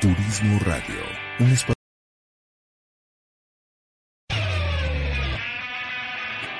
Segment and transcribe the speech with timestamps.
[0.00, 1.02] Turismo Radio,
[1.40, 1.74] un espacio.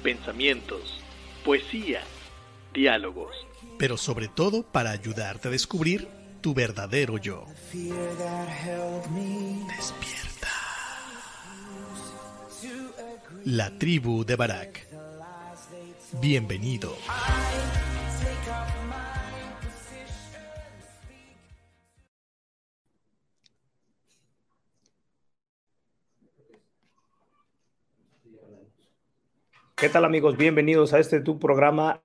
[0.00, 1.00] pensamientos,
[1.44, 2.02] poesía,
[2.74, 3.34] diálogos,
[3.78, 6.08] pero sobre todo para ayudarte a descubrir
[6.40, 7.46] tu verdadero yo.
[9.76, 10.48] Despierta.
[13.44, 14.86] La tribu de Barak.
[16.20, 16.96] Bienvenido.
[29.80, 30.36] ¿Qué tal amigos?
[30.36, 32.04] Bienvenidos a este tu programa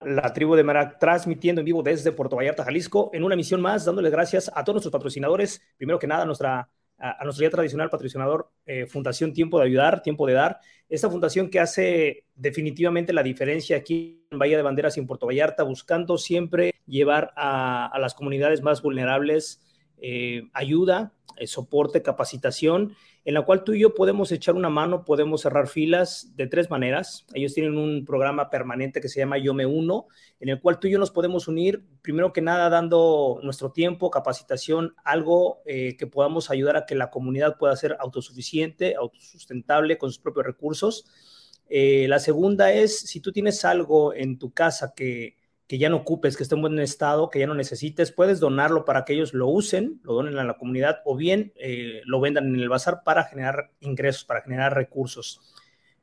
[0.00, 3.84] La Tribu de Marac, transmitiendo en vivo desde Puerto Vallarta, Jalisco, en una emisión más,
[3.84, 5.60] dándoles gracias a todos nuestros patrocinadores.
[5.76, 10.00] Primero que nada, a, nuestra, a, nuestro ya tradicional patrocinador, eh, Fundación Tiempo de Ayudar,
[10.00, 10.60] Tiempo de Dar.
[10.88, 15.26] Esta fundación que hace definitivamente la diferencia aquí en Bahía de Banderas y en Puerto
[15.26, 19.60] Vallarta, buscando siempre llevar a, las comunidades más vulnerables
[19.98, 22.96] eh, ayuda, eh, soporte, capacitación,
[23.28, 26.70] en la cual tú y yo podemos echar una mano, podemos cerrar filas de tres
[26.70, 27.26] maneras.
[27.34, 30.06] Ellos tienen un programa permanente que se llama Yo Me Uno,
[30.40, 34.10] en el cual tú y yo nos podemos unir, primero que nada, dando nuestro tiempo,
[34.10, 40.10] capacitación, algo eh, que podamos ayudar a que la comunidad pueda ser autosuficiente, autosustentable con
[40.10, 41.04] sus propios recursos.
[41.68, 45.36] la segunda es, si tú tienes algo en tu casa que
[45.68, 48.86] que ya no ocupes, que esté en buen estado, que ya no necesites, puedes donarlo
[48.86, 52.48] para que ellos lo usen, lo donen a la comunidad o bien eh, lo vendan
[52.48, 55.42] en el bazar para generar ingresos, para generar recursos.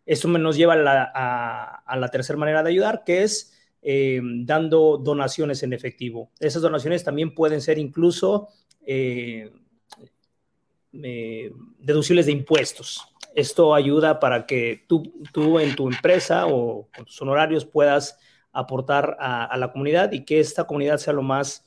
[0.06, 5.74] Eso nos lleva a la, tercera manera de ayudar, que es eh, dando donaciones en
[5.74, 6.30] efectivo.
[6.40, 8.50] Esas donaciones también pueden ser incluso
[8.86, 9.52] eh,
[10.92, 13.02] deducibles de impuestos.
[13.34, 18.20] Esto ayuda para que tú, tú en tu empresa o con tus honorarios puedas
[18.56, 21.66] aportar a, la comunidad y que esta comunidad sea lo más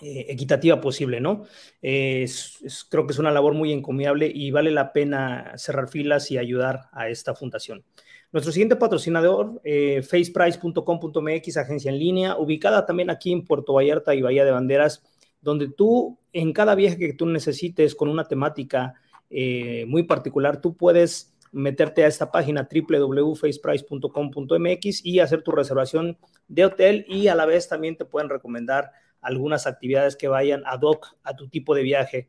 [0.00, 1.44] eh, equitativa posible, ¿no?
[1.80, 6.88] creo que es una labor muy encomiable y vale la pena cerrar filas y ayudar
[6.92, 7.84] a esta fundación.
[8.32, 14.22] Nuestro siguiente patrocinador, eh, faceprice.com.mx, agencia en línea, ubicada también aquí en Puerto Vallarta y
[14.22, 15.02] Bahía de Banderas,
[15.40, 18.94] donde tú, en cada viaje que tú necesites con una temática
[19.30, 26.18] eh, muy particular, tú puedes meterte a esta página www.faceprice.com.mx y hacer tu reservación
[26.48, 30.80] de hotel y a la vez también te pueden recomendar algunas actividades que vayan ad
[30.82, 32.28] hoc a tu tipo de viaje.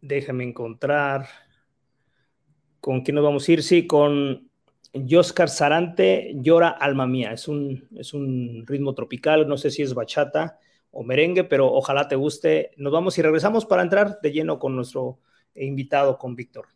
[0.00, 1.26] déjame encontrar
[2.80, 3.62] con quién nos vamos a ir.
[3.62, 4.47] Sí, con
[5.06, 7.32] Yoscar Sarante, Llora Alma Mía.
[7.32, 10.58] Es un, es un ritmo tropical, no sé si es bachata
[10.90, 12.72] o merengue, pero ojalá te guste.
[12.76, 15.20] Nos vamos y regresamos para entrar de lleno con nuestro
[15.54, 16.66] invitado, con Víctor.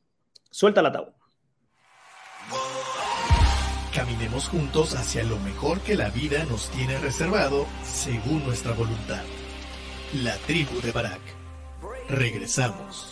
[0.51, 1.15] Suelta la tabla.
[3.95, 9.23] Caminemos juntos hacia lo mejor que la vida nos tiene reservado según nuestra voluntad.
[10.23, 11.21] La tribu de Barak.
[12.09, 13.12] Regresamos.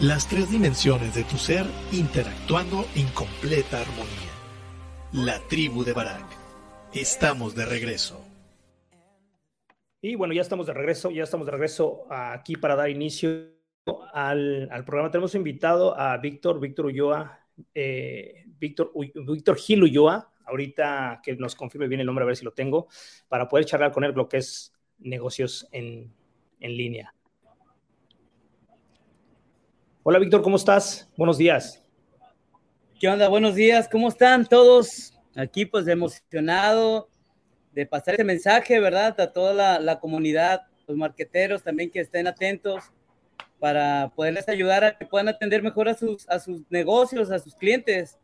[0.00, 4.32] las tres dimensiones de tu ser interactuando en completa armonía.
[5.12, 6.24] La tribu de Barak.
[6.94, 8.24] Estamos de regreso.
[10.00, 13.50] Y bueno, ya estamos de regreso, ya estamos de regreso aquí para dar inicio
[14.14, 15.10] al, programa.
[15.10, 17.38] Tenemos invitado a Víctor, Víctor Ulloa,
[17.74, 22.44] eh, Víctor, Víctor Gil Ulloa, ahorita que nos confirme bien el nombre, a ver si
[22.46, 22.88] lo tengo,
[23.28, 26.10] para poder charlar con él lo que es negocios en,
[26.58, 27.14] en línea.
[30.02, 31.10] Hola Víctor, ¿cómo estás?
[31.14, 31.84] Buenos días.
[32.98, 33.28] ¿Qué onda?
[33.28, 35.12] Buenos días, ¿cómo están todos?
[35.36, 37.10] Aquí pues emocionado
[37.74, 39.20] de pasar ese mensaje, ¿verdad?
[39.20, 42.84] A toda la, comunidad, los marqueteros también que estén atentos
[43.58, 47.54] para poderles ayudar a que puedan atender mejor a sus, a sus negocios, a sus
[47.54, 48.18] clientes.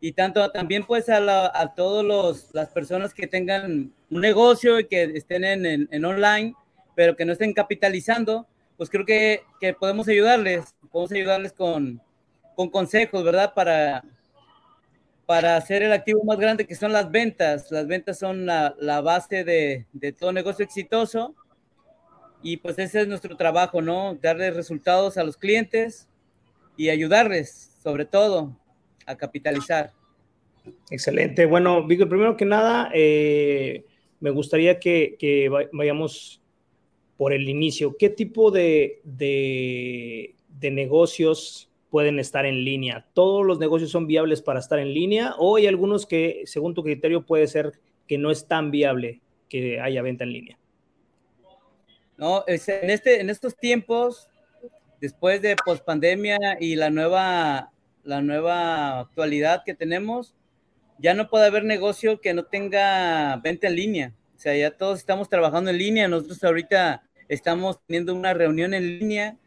[0.00, 5.02] Y tanto también pues a, a todas las personas que tengan un negocio y que
[5.02, 6.54] estén en, en online,
[6.94, 8.46] pero que no estén capitalizando,
[8.80, 12.00] pues creo que, que podemos ayudarles, podemos ayudarles con,
[12.56, 13.52] con consejos, ¿verdad?
[13.52, 14.02] Para,
[15.26, 17.70] para hacer el activo más grande que son las ventas.
[17.70, 21.34] Las ventas son la, la base de, de, todo negocio exitoso
[22.42, 24.14] y pues ese es nuestro trabajo, ¿no?
[24.14, 26.08] Darles resultados a los clientes
[26.74, 28.56] y ayudarles, sobre todo,
[29.04, 29.92] a capitalizar.
[30.90, 31.44] Excelente.
[31.44, 33.84] Bueno, Víctor, primero que nada, eh,
[34.20, 36.40] me gustaría que, que, vayamos
[37.20, 40.34] por el inicio, ¿qué tipo de, de,
[40.70, 43.04] negocios pueden estar en línea?
[43.12, 46.82] ¿Todos los negocios son viables para estar en línea o hay algunos que, según tu
[46.82, 47.72] criterio, puede ser
[48.08, 49.20] que no es tan viable
[49.50, 50.58] que haya venta en línea?
[52.16, 54.30] No, en, este, en estos tiempos,
[54.98, 57.70] después de pospandemia y la nueva,
[58.02, 60.34] la nueva actualidad que tenemos,
[60.96, 64.14] ya no puede haber negocio que no tenga venta en línea.
[64.36, 66.08] O sea, ya todos estamos trabajando en línea.
[66.08, 69.38] Nosotros ahorita estamos teniendo una reunión en línea.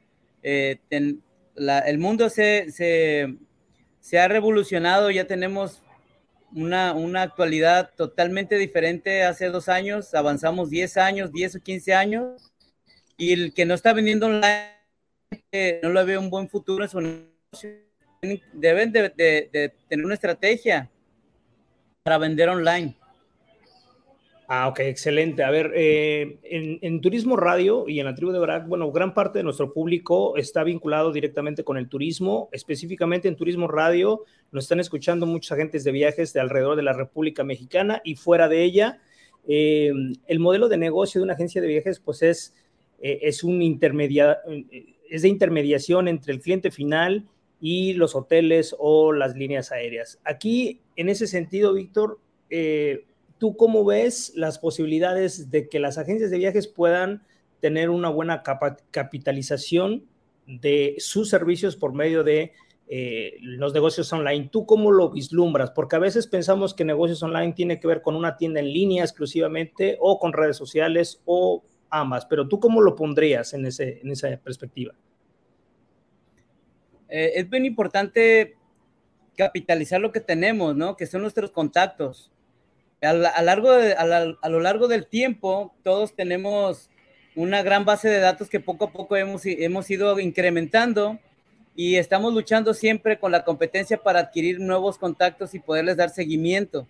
[0.41, 5.83] Eh, el mundo se, se, ha revolucionado, ya tenemos
[6.55, 9.23] una, una, actualidad totalmente diferente.
[9.23, 12.53] Hace dos años avanzamos 10 años, 10 o 15 años,
[13.17, 14.71] y el que no está vendiendo online
[15.51, 17.69] eh, no lo ve un buen futuro en su negocio.
[18.53, 20.89] Deben de tener una estrategia
[22.03, 22.95] para vender online.
[24.47, 25.43] Ah, ok, excelente.
[25.43, 29.39] A ver, eh, en, Turismo Radio y en la tribu de Barak, bueno, gran parte
[29.39, 34.25] de nuestro público está vinculado directamente con el turismo, específicamente en Turismo Radio.
[34.51, 38.49] Nos están escuchando muchos agentes de viajes de alrededor de la República Mexicana y fuera
[38.49, 38.99] de ella.
[39.47, 39.91] Eh,
[40.27, 42.53] el modelo de negocio de una agencia de viajes, pues es,
[43.01, 43.43] eh, es,
[45.09, 47.25] es de intermediación entre el cliente final
[47.61, 50.19] y los hoteles o las líneas aéreas.
[50.25, 52.19] Aquí, en ese sentido, Víctor,
[53.43, 57.23] ¿Tú cómo ves las posibilidades de que las agencias de viajes puedan
[57.59, 58.41] tener una buena
[58.89, 60.05] capitalización
[60.47, 62.53] de sus servicios por medio de
[62.87, 64.47] eh, los negocios online?
[64.49, 65.71] ¿Tú cómo lo vislumbras?
[65.71, 69.03] Porque a veces pensamos que negocios online tiene que ver con una tienda en línea
[69.03, 74.11] exclusivamente o con redes sociales o ambas, pero ¿tú cómo lo pondrías en, ese, en
[74.11, 74.93] esa perspectiva?
[77.09, 78.55] Eh, es bien importante
[79.35, 80.95] capitalizar lo que tenemos, ¿no?
[80.95, 82.31] Que son nuestros contactos
[83.05, 86.89] a, lo largo del tiempo, todos tenemos
[87.35, 91.19] una gran base de datos que poco a poco hemos, ido incrementando
[91.75, 96.87] y estamos luchando siempre con la competencia para adquirir nuevos contactos y poderles dar seguimiento.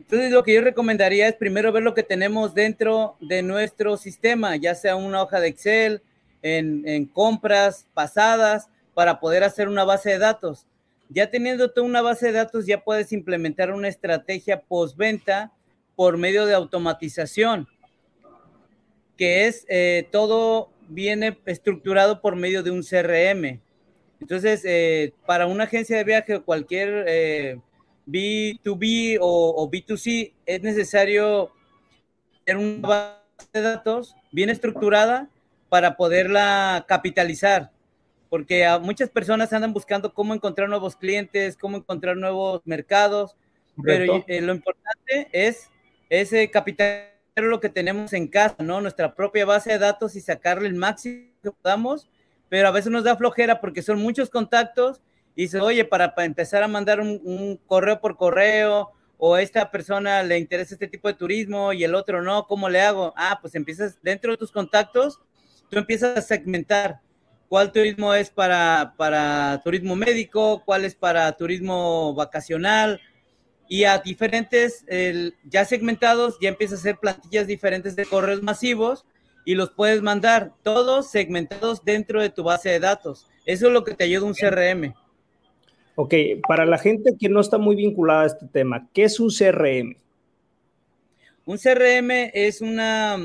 [0.00, 4.56] Entonces, lo que yo recomendaría es primero ver lo que tenemos dentro de nuestro sistema,
[4.56, 6.02] ya sea una hoja de Excel,
[6.42, 10.66] en compras pasadas, para poder hacer una base de datos.
[11.14, 15.52] Ya teniendo toda una base de datos, ya puedes implementar una estrategia postventa
[15.94, 17.68] por medio de automatización,
[19.18, 23.60] que es eh, todo viene estructurado por medio de un CRM.
[24.20, 27.60] Entonces, eh, para una agencia de viaje o cualquier eh,
[28.06, 31.50] B2B o, B2C, es necesario
[32.44, 35.28] tener una base de datos bien estructurada
[35.68, 37.70] para poderla capitalizar,
[38.32, 43.36] porque a muchas personas andan buscando cómo encontrar nuevos clientes, cómo encontrar nuevos mercados,
[43.84, 45.68] pero lo importante es
[46.08, 48.80] ese capital lo que tenemos en casa, ¿no?
[48.80, 52.08] Nuestra propia base de datos y sacarle el máximo que podamos,
[52.48, 55.02] pero a veces nos da flojera porque son muchos contactos
[55.36, 60.22] y dice, oye, para, empezar a mandar un, correo por correo o a esta persona
[60.22, 63.12] le interesa este tipo de turismo y el otro no, ¿cómo le hago?
[63.14, 65.20] Ah, pues empiezas dentro de tus contactos,
[65.68, 67.02] tú empiezas a segmentar
[67.52, 72.98] cuál turismo es para, para turismo médico, cuál es para turismo vacacional,
[73.68, 74.86] y a diferentes,
[75.44, 79.04] ya segmentados, ya empiezas a hacer plantillas diferentes de correos masivos
[79.44, 83.28] y los puedes mandar todos segmentados dentro de tu base de datos.
[83.44, 84.94] Eso es lo que te ayuda un CRM.
[85.96, 86.14] Ok,
[86.48, 89.98] para la gente que no está muy vinculada a este tema, ¿qué es un CRM?
[91.44, 93.18] Un CRM es una,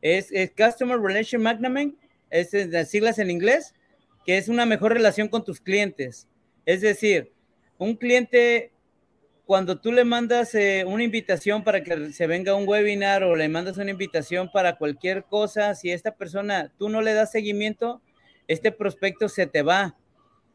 [0.00, 1.96] es, Customer Relation Management,
[2.30, 3.74] es las siglas en inglés,
[4.24, 6.28] que es una mejor relación con tus clientes.
[6.66, 7.32] Es decir,
[7.78, 8.72] un cliente
[9.50, 13.34] cuando tú le mandas eh, una invitación para que se venga a un webinar o
[13.34, 18.00] le mandas una invitación para cualquier cosa, si esta persona tú no le das seguimiento,
[18.46, 19.96] este prospecto se te va,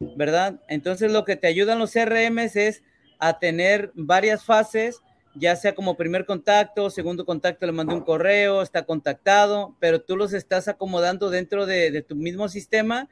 [0.00, 0.62] ¿verdad?
[0.68, 2.84] Entonces lo que te ayudan los CRMs es
[3.18, 5.02] a tener varias fases,
[5.38, 10.16] ya sea como primer contacto, segundo contacto le mandé un correo, está contactado, pero tú
[10.16, 13.08] los estás acomodando dentro de, de tu mismo sistema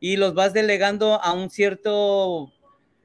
[0.00, 2.52] y los vas delegando a un cierto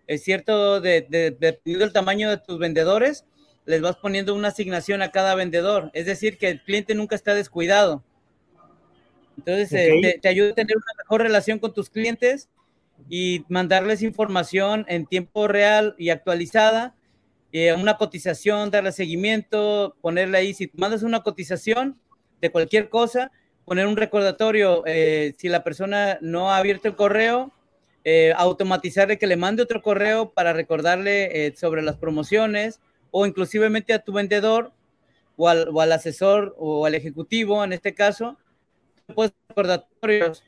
[0.07, 1.05] es cierto, de,
[1.39, 3.25] dependiendo del tamaño de tus vendedores,
[3.65, 5.89] les vas poniendo una asignación a cada vendedor.
[5.93, 8.03] Es decir, que el cliente nunca está descuidado.
[9.38, 12.50] Entonces, eh, te, ayuda a tener una mejor relación con tus clientes
[13.10, 16.95] y mandarles información en tiempo real y actualizada,
[17.59, 22.00] eh, una cotización, darle seguimiento, ponerle ahí, si mandas una cotización
[22.41, 23.31] de cualquier cosa,
[23.65, 27.51] poner un recordatorio, eh, si la persona no ha abierto el correo,
[28.07, 33.93] eh, automatizarle que le mande otro correo para recordarle eh, sobre las promociones o inclusivemente
[33.93, 34.74] a tu vendedor
[35.38, 38.38] o al, asesor o al ejecutivo, en este caso,
[39.15, 40.43] pues recordatorios.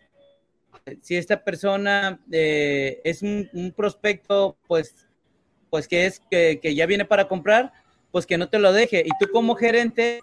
[1.02, 5.07] Si esta persona eh, es un, prospecto, pues,
[5.70, 7.72] pues que es que, ya viene para comprar,
[8.12, 9.04] pues que no te lo deje.
[9.06, 10.22] Y tú como gerente,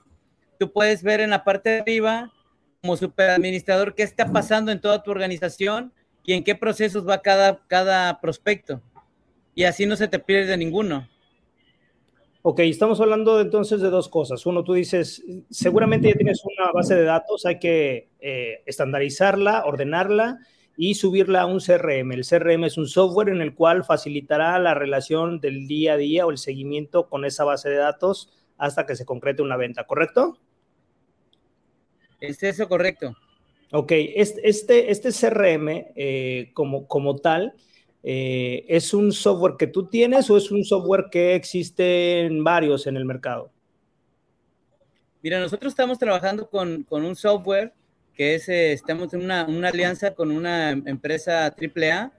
[0.59, 2.33] tú puedes ver en la parte de arriba,
[2.81, 5.93] como superadministrador, qué está pasando en toda tu organización
[6.25, 8.83] y en qué procesos va cada, cada prospecto.
[9.55, 11.09] Y así no se te pierde ninguno.
[12.43, 14.45] Ok, estamos hablando entonces de dos cosas.
[14.45, 20.41] Uno, tú dices, seguramente ya tienes una base de datos, hay que eh, estandarizarla, ordenarla
[20.77, 22.13] y subirla a un CRM.
[22.13, 26.27] El CRM es un software en el cual facilitará la relación del día a día
[26.27, 30.39] o el seguimiento con esa base de datos hasta que se concrete una venta, ¿correcto?
[32.21, 33.17] Es eso correcto.
[33.73, 37.55] Ok, este, este, CRM eh, como, como tal,
[38.03, 42.97] eh, ¿es un software que tú tienes o es un software que existen varios en
[42.97, 43.51] el mercado?
[45.23, 47.73] Mira, nosotros estamos trabajando con, un software
[48.15, 52.13] que es, eh, estamos en una, alianza con una empresa AAA.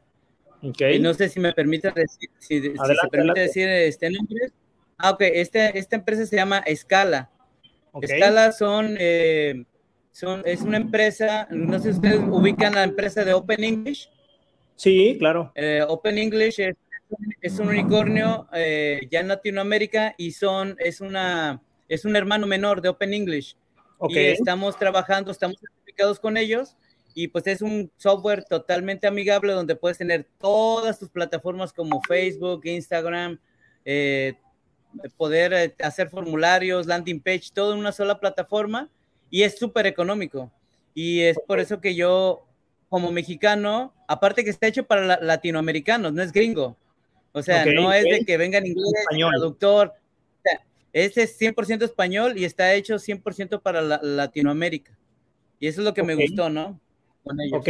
[0.62, 0.96] Okay.
[0.96, 4.52] Y no sé si me permite decir, si, se permite decir este nombre.
[4.98, 7.30] Ah, ok, este, esta empresa se llama Scala.
[8.04, 8.98] Scala son
[10.46, 14.10] es una empresa, no sé si ustedes ubican la empresa de Open English.
[14.76, 15.52] Sí, claro.
[15.56, 16.62] Eh, Open English
[17.42, 22.82] es, un unicornio eh, ya en Latinoamérica y son, es, una, es un hermano menor
[22.82, 23.58] de Open English.
[23.98, 24.28] Okay.
[24.28, 25.58] Y estamos trabajando, estamos
[25.96, 26.76] certificados con ellos
[27.14, 32.62] y pues es un software totalmente amigable donde puedes tener todas tus plataformas como Facebook,
[32.66, 33.40] Instagram,
[33.86, 34.34] eh,
[35.16, 38.90] poder hacer formularios, landing page, todo en una sola plataforma
[39.30, 40.52] y es súper económico.
[40.94, 42.46] Y es por eso que yo,
[42.90, 46.78] como mexicano, aparte que está hecho para latinoamericanos, no es gringo.
[47.32, 48.94] O sea, no es de que venga ningún
[49.32, 49.94] traductor.
[50.94, 54.98] este es 100% español y está hecho 100% para Latinoamérica.
[55.60, 56.80] Y eso es lo que me gustó, ¿no?
[57.54, 57.70] Ok,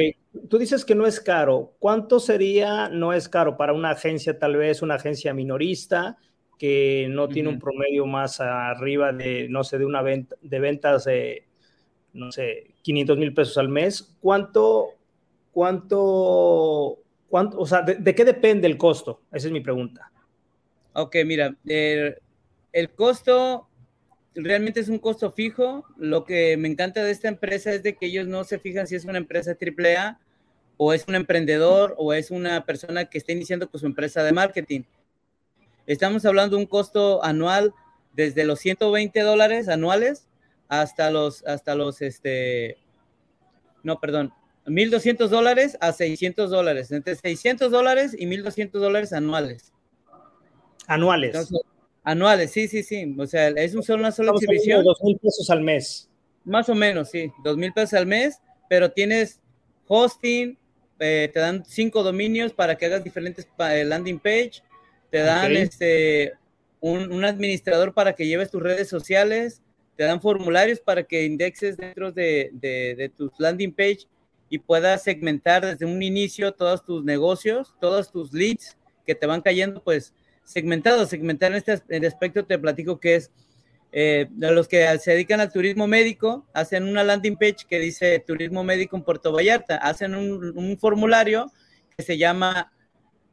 [0.49, 1.73] tú dices que no es caro.
[1.79, 6.17] ¿Cuánto sería no es caro para una agencia, tal vez una agencia minorista?
[6.57, 11.05] que no tiene un promedio más arriba de, no sé, de una venta, de ventas
[11.05, 11.45] de,
[12.13, 14.91] no sé, 500 mil pesos al mes, ¿cuánto,
[15.51, 19.21] cuánto, cuánto, o sea, de, qué depende el costo?
[19.31, 20.11] Esa es mi pregunta.
[20.93, 22.15] Ok, mira, el,
[22.71, 23.67] el costo
[24.35, 25.85] realmente es un costo fijo.
[25.97, 28.95] Lo que me encanta de esta empresa es de que ellos no se fijan si
[28.95, 30.19] es una empresa AAA
[30.77, 34.33] o es un emprendedor o es una persona que está iniciando con su empresa de
[34.33, 34.81] marketing.
[35.87, 37.73] Estamos hablando de un costo anual
[38.13, 40.27] desde los 120 dólares anuales
[40.67, 42.77] hasta los, hasta los, este,
[43.83, 44.33] no, perdón,
[44.65, 49.71] 1.200 dólares a 600 dólares, entre 600 dólares y 1.200 dólares anuales.
[50.87, 51.51] Anuales.
[52.05, 53.13] Anuales, sí, sí, sí.
[53.17, 54.83] O sea, es un solo, una sola exhibición.
[54.83, 56.09] Dos mil pesos al mes.
[56.45, 59.41] Más o menos, sí, dos mil pesos al mes, pero tienes
[59.87, 60.57] hosting,
[60.99, 64.61] eh, te dan cinco dominios para que hagas diferentes eh, landing page,
[65.09, 66.33] te dan este,
[66.79, 69.63] un, administrador para que lleves tus redes sociales,
[69.97, 74.07] te dan formularios para que indexes dentro de, de, tus landing page
[74.49, 79.41] y puedas segmentar desde un inicio todos tus negocios, todos tus leads que te van
[79.41, 80.13] cayendo, pues
[80.45, 81.09] segmentados.
[81.09, 83.31] Segmentar en este aspecto te platico que es
[83.97, 88.61] eh, los que se dedican al turismo médico hacen una landing page que dice turismo
[88.61, 91.49] médico en Puerto Vallarta, hacen un, formulario
[91.95, 92.73] que se llama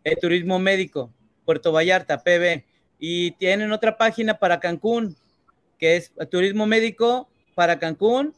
[0.04, 1.12] eh, turismo médico
[1.44, 2.64] Puerto Vallarta, PB,
[3.00, 5.16] y tienen otra página para Cancún,
[5.80, 8.32] que es turismo médico para Cancún,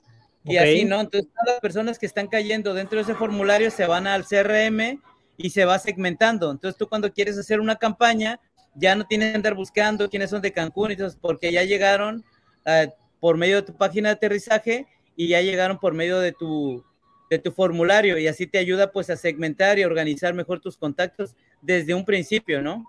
[0.45, 1.03] y así, ¿no?
[1.03, 4.99] Entonces, todas las personas que están cayendo dentro de ese formulario se van al CRM
[5.37, 6.51] y se va segmentando.
[6.51, 8.41] Entonces, tú cuando quieres hacer una campaña,
[8.75, 12.25] ya no tienes que andar buscando quiénes son de Cancún, entonces, porque ya llegaron
[12.67, 12.89] eh,
[13.21, 16.85] por medio de tu página de aterrizaje y ya llegaron por medio de tu,
[17.31, 21.35] de tu formulario y así te ayuda pues a segmentar y organizar mejor tus contactos
[21.63, 22.85] desde un principio, ¿no?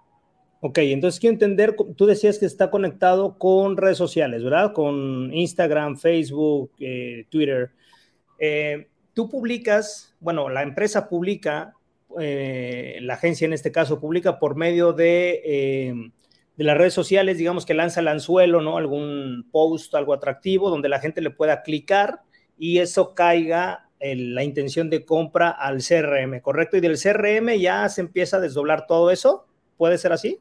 [0.62, 4.74] Ok, entonces quiero entender, tú decías que está conectado con redes sociales, ¿verdad?
[4.74, 7.72] Con Instagram, Facebook, eh, Twitter.
[8.40, 11.75] Eh, tú publicas, bueno, la empresa publica
[12.20, 15.94] eh, la agencia en este caso publica por medio de, eh,
[16.58, 18.78] las redes sociales, digamos que lanza el anzuelo, ¿no?
[18.78, 22.22] Algún post, algo atractivo, donde la gente le pueda clicar
[22.58, 26.78] y eso caiga la intención de compra al CRM, ¿correcto?
[26.78, 29.48] Y del CRM ya se empieza a desdoblar todo eso,
[29.78, 30.40] ¿puede ser así?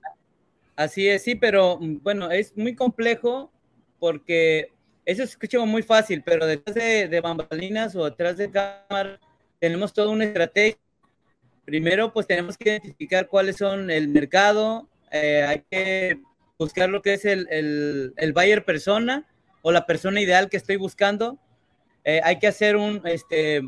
[0.77, 3.51] Así es, sí, pero mm, bueno, es muy complejo
[3.99, 4.69] porque
[5.05, 9.19] eso se escucha muy fácil, pero detrás de, de bambalinas o detrás de cámara
[9.59, 10.84] tenemos toda una estrategia
[11.65, 16.21] Primero, pues tenemos que identificar cuáles son el mercado, eh, hay que
[16.59, 17.47] buscar lo que es el,
[18.17, 19.27] el, buyer persona
[19.63, 21.39] o la persona ideal que estoy buscando.
[22.05, 23.63] Eh, hay que hacer un, este,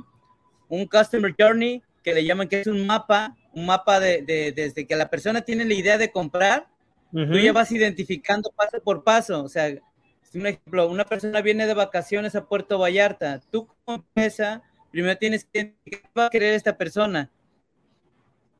[0.68, 4.22] un customer journey que le llaman que es un mapa, un mapa de,
[4.54, 6.68] desde que la persona tiene la idea de comprar,
[7.12, 9.42] tú ya vas identificando paso por paso.
[9.42, 9.74] O sea,
[10.34, 15.44] un ejemplo, una persona viene de vacaciones a Puerto Vallarta, tú como empresa, primero tienes
[15.44, 17.30] que identificar qué va a querer esta persona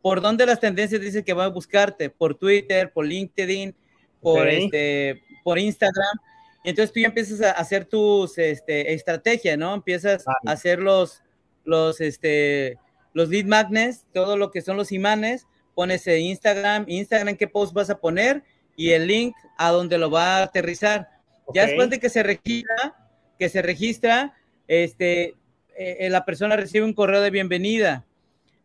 [0.07, 2.11] ¿Por dónde las tendencias dicen que va a buscarte?
[2.11, 3.75] Por Twitter, por LinkedIn,
[4.21, 6.21] por, este, por Instagram.
[6.63, 9.75] entonces tú ya empiezas a hacer tus este, estrategias, ¿no?
[9.75, 11.25] Empiezas a hacer los,
[11.65, 12.79] los, este,
[13.15, 17.75] los lead magnets, todo lo que son los imanes, pones en Instagram, Instagram qué post
[17.75, 18.45] vas a poner
[18.77, 21.09] y el link a donde lo va a aterrizar.
[21.53, 22.95] Ya después de que se registra,
[23.41, 24.37] que se registra,
[24.69, 25.35] este,
[25.77, 28.07] eh, la persona recibe un correo de bienvenida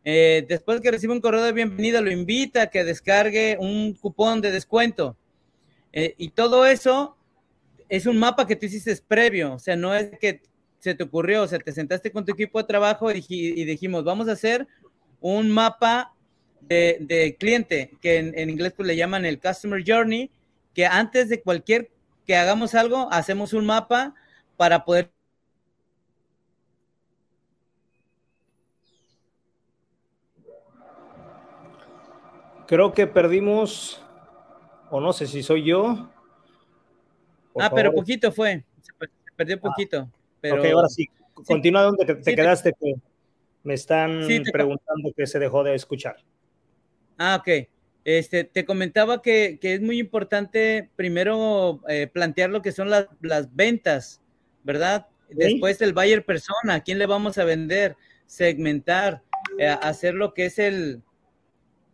[0.03, 4.41] eh, después que recibe un correo de bienvenida, lo invita a que descargue un cupón
[4.41, 5.15] de descuento.
[5.93, 7.17] Eh, y todo eso
[7.89, 10.41] es un mapa que tú hiciste previo, o sea, no es que
[10.79, 14.27] se te ocurrió, o sea, te sentaste con tu equipo de trabajo y, dijimos, vamos
[14.27, 14.67] a hacer
[15.19, 16.13] un mapa
[16.61, 20.31] de, cliente, que en, inglés pues le llaman el Customer Journey,
[20.73, 21.91] que antes de cualquier
[22.25, 24.15] que hagamos algo, hacemos un mapa
[24.57, 25.11] para poder
[32.71, 34.01] Creo que perdimos,
[34.89, 36.09] o no sé si soy yo.
[37.59, 38.93] ah, pero poquito fue, se
[39.35, 40.09] perdió ah, poquito.
[40.39, 40.61] Pero...
[40.61, 42.95] Ok, ahora sí, continúa donde te, quedaste, que
[43.63, 46.15] me están preguntando que se dejó de escuchar.
[47.17, 47.67] Ah, ok.
[48.05, 53.09] Este, te comentaba que, es muy importante primero eh, plantear lo que son las,
[53.53, 54.21] ventas,
[54.63, 55.07] ¿verdad?
[55.29, 57.97] Después el buyer persona, ¿a quién le vamos a vender?
[58.27, 59.23] Segmentar,
[59.59, 61.03] eh, hacer lo que es el,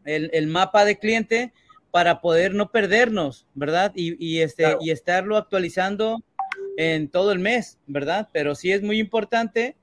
[0.08, 1.54] el, mapa de cliente
[1.92, 3.92] para poder no perdernos, ¿verdad?
[3.96, 6.24] Y, este, y estarlo actualizando
[6.78, 8.30] en todo el mes, ¿verdad?
[8.32, 9.76] Pero sí es muy importante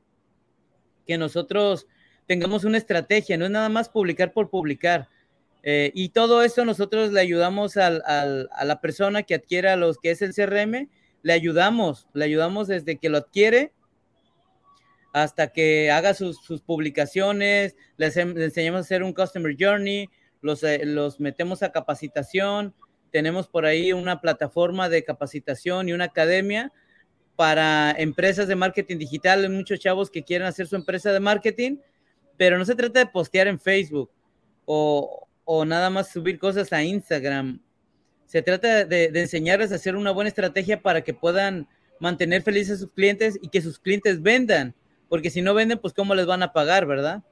[1.06, 1.86] que nosotros
[2.26, 5.08] tengamos una estrategia, no es nada más publicar por publicar.
[5.62, 10.22] Eh, y todo esto nosotros le ayudamos a la persona que adquiera los que es
[10.22, 10.88] el CRM,
[11.22, 13.72] le ayudamos, le ayudamos desde que lo adquiere
[15.14, 20.10] hasta que haga sus, publicaciones, les, enseñamos a hacer un Customer Journey,
[20.42, 22.74] los, eh, los metemos a capacitación,
[23.12, 26.72] tenemos por ahí una plataforma de capacitación y una academia
[27.36, 31.76] para empresas de marketing digital, muchos chavos que quieren hacer su empresa de marketing,
[32.36, 34.10] pero no se trata de postear en Facebook
[34.64, 37.62] o, o nada más subir cosas a Instagram.
[38.26, 41.68] Se trata de, de, enseñarles a hacer una buena estrategia para que puedan
[42.00, 44.74] mantener felices a sus clientes y que sus clientes vendan,
[45.08, 47.22] porque si no venden, pues cómo les van a pagar, ¿verdad?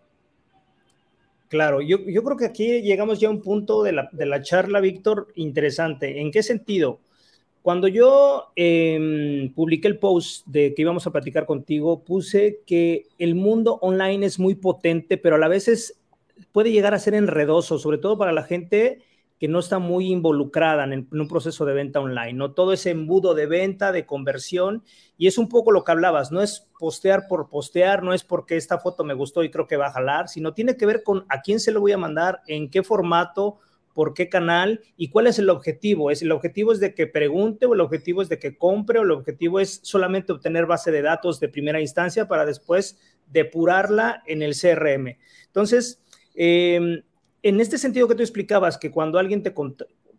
[1.48, 4.40] Claro, yo, yo creo que aquí llegamos ya a un punto de la, de la
[4.42, 6.20] charla, Víctor, interesante.
[6.20, 7.00] ¿En qué sentido?
[7.62, 13.36] Cuando yo eh, publiqué el post de que íbamos a platicar contigo, puse que el
[13.36, 16.00] mundo online es muy potente, pero a la vez es,
[16.50, 19.02] puede llegar a ser enredoso, sobre todo para la gente
[19.42, 22.52] que no está muy involucrada en, un proceso de venta online, ¿no?
[22.52, 24.84] Todo ese embudo de venta, de conversión,
[25.18, 28.56] y es un poco lo que hablabas, no es postear por postear, no es porque
[28.56, 31.26] esta foto me gustó y creo que va a jalar, sino tiene que ver con
[31.28, 33.58] a quién se lo voy a mandar, en qué formato,
[33.94, 36.12] por qué canal y cuál es el objetivo.
[36.12, 39.02] ¿Es, ¿El objetivo es de que pregunte o el objetivo es de que compre o
[39.02, 44.40] el objetivo es solamente obtener base de datos de primera instancia para después depurarla en
[44.42, 45.16] el CRM?
[45.48, 46.00] Entonces,
[46.36, 47.02] eh,
[47.42, 49.52] en este sentido que tú explicabas, que cuando alguien, te,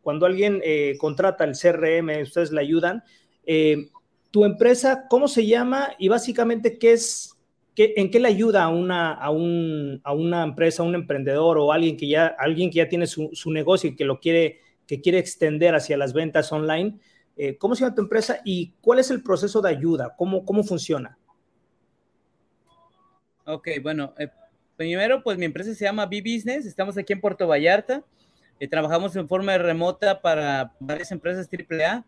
[0.01, 3.03] cuando alguien eh, contrata el CRM, ustedes le ayudan,
[3.45, 3.89] eh,
[4.31, 5.93] tu empresa, ¿cómo se llama?
[5.99, 7.33] Y básicamente, ¿qué es,
[7.75, 11.71] ¿En qué le ayuda a una, a, un, a una empresa, a un emprendedor o
[11.71, 15.01] alguien que ya, alguien que ya tiene su, su negocio y que lo quiere, que
[15.01, 16.99] quiere extender hacia las ventas online?
[17.35, 20.13] Eh, ¿Cómo se llama tu empresa y cuál es el proceso de ayuda?
[20.15, 21.17] ¿Cómo, cómo funciona?
[23.45, 24.13] Ok, bueno,
[24.83, 28.03] primero, pues mi empresa se llama B-Business, estamos aquí en Puerto Vallarta,
[28.59, 32.03] eh, trabajamos en forma remota para varias empresas AAA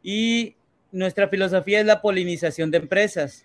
[0.00, 0.54] y
[0.92, 3.44] nuestra filosofía es la polinización de empresas.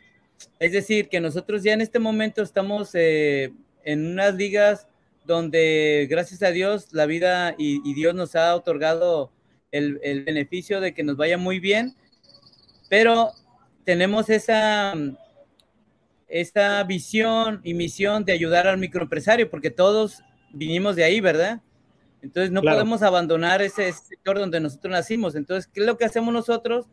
[0.60, 4.88] Es decir, que nosotros ya en este momento estamos eh, en unas ligas
[5.26, 9.32] donde, gracias a Dios, la vida y, y Dios nos ha otorgado
[9.72, 11.96] el, el, beneficio de que nos vaya muy bien,
[12.88, 13.32] pero
[13.84, 14.94] tenemos esa,
[16.28, 21.62] esa visión y misión de ayudar al microempresario, porque todos vinimos de ahí, ¿verdad?
[22.22, 22.78] Entonces no claro.
[22.78, 25.36] podemos abandonar ese, ese sector donde nosotros nacimos.
[25.36, 26.88] Entonces, ¿qué es lo que hacemos nosotros?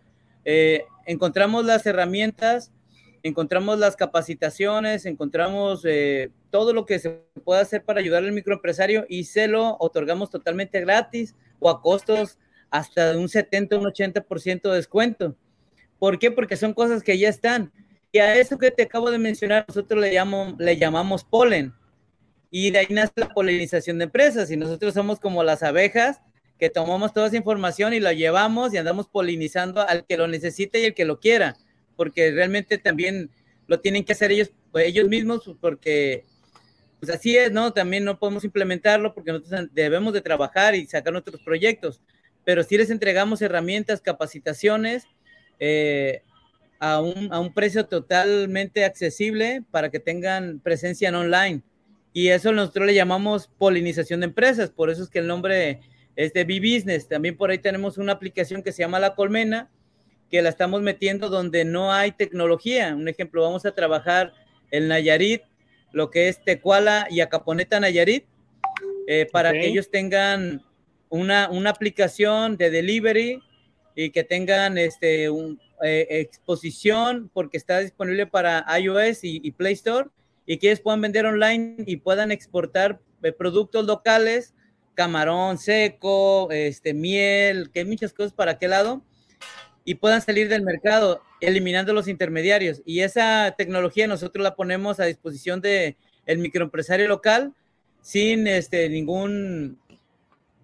[0.45, 2.71] Eh, encontramos las herramientas
[3.25, 9.07] encontramos las capacitaciones, encontramos eh, todo lo que se puede hacer para ayudar al microempresario
[9.09, 12.39] y se lo otorgamos totalmente gratis o a costos
[12.71, 15.37] hasta de un 70, un 80% de descuento.
[15.99, 16.31] ¿Por qué?
[16.31, 17.73] Porque son cosas que ya están.
[18.15, 21.75] Y a eso que te acabo de mencionar, nosotros le, llamo, le llamamos polen.
[22.51, 24.51] Y de ahí nace la polinización de empresas.
[24.51, 26.21] Y nosotros somos como las abejas
[26.59, 30.81] que tomamos toda esa información y la llevamos y andamos polinizando al que lo necesite
[30.81, 31.57] y el que lo quiera
[31.97, 33.31] porque realmente también
[33.67, 36.25] lo tienen que hacer ellos, pues, ellos mismos, porque
[37.01, 37.73] pues así es, ¿no?
[37.73, 42.01] También no podemos implementarlo porque nosotros debemos de trabajar y sacar nuestros proyectos,
[42.45, 45.05] pero sí les entregamos herramientas, capacitaciones
[45.59, 46.23] eh,
[46.85, 51.63] a, un, a un precio totalmente accesible para que tengan presencia en online.
[52.13, 55.81] Y eso nosotros le llamamos polinización de empresas, por eso es que el nombre
[56.15, 57.09] es de B-Business.
[57.09, 59.71] También por ahí tenemos una aplicación que se llama La Colmena,
[60.31, 62.95] que la estamos metiendo donde no hay tecnología.
[62.95, 64.35] Un ejemplo, vamos a trabajar
[64.71, 65.43] en Nayarit,
[65.91, 68.27] lo que es Tecuala y Acaponeta Nayarit,
[69.07, 69.63] eh, para okay.
[69.63, 70.63] que ellos tengan
[71.09, 73.39] una, una, aplicación de delivery
[73.95, 80.09] y que tengan este, un, eh, exposición porque está disponible para iOS y, Play Store
[80.47, 84.55] y que ellos puedan vender online y puedan exportar eh, productos locales,
[84.95, 89.03] camarón seco, este, miel, que hay muchas cosas para aquel lado
[89.85, 92.81] y puedan salir del mercado eliminando los intermediarios.
[92.87, 97.53] Y esa tecnología nosotros la ponemos a disposición de el microempresario local
[98.01, 99.79] sin este, ningún,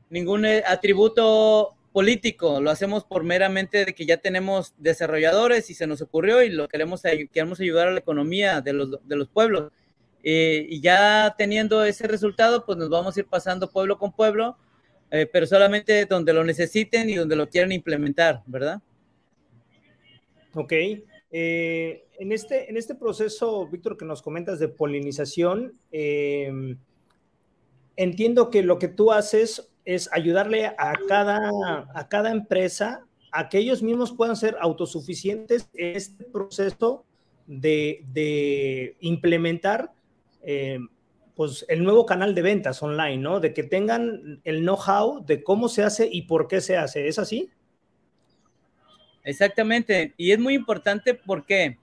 [0.09, 2.61] ningún eh, atributo político.
[2.61, 6.69] Lo hacemos por meramente de que ya tenemos desarrolladores y se nos ocurrió y lo
[6.69, 9.73] queremos, queremos ayudar a la economía de los, de los pueblos.
[10.23, 14.57] Eh, y ya teniendo ese resultado, pues nos vamos a ir pasando pueblo con pueblo,
[15.11, 18.81] eh, pero solamente donde lo necesiten y donde lo quieran implementar, ¿verdad?
[20.55, 20.73] Ok.
[21.33, 25.75] Eh, en, este, en este proceso, Víctor, que nos comentas de polinización,
[27.97, 31.51] entiendo que lo que tú haces es ayudarle a cada,
[31.95, 37.05] a cada empresa a que ellos mismos puedan ser autosuficientes en este proceso
[37.47, 39.93] de, de implementar,
[40.43, 40.79] eh,
[41.35, 43.41] pues el nuevo canal de ventas online, ¿no?
[43.41, 47.09] De que tengan el know-how de cómo se hace y por qué se hace.
[47.09, 47.51] ¿Es así?
[49.25, 50.15] Exactamente.
[50.17, 51.79] Y es muy importante porque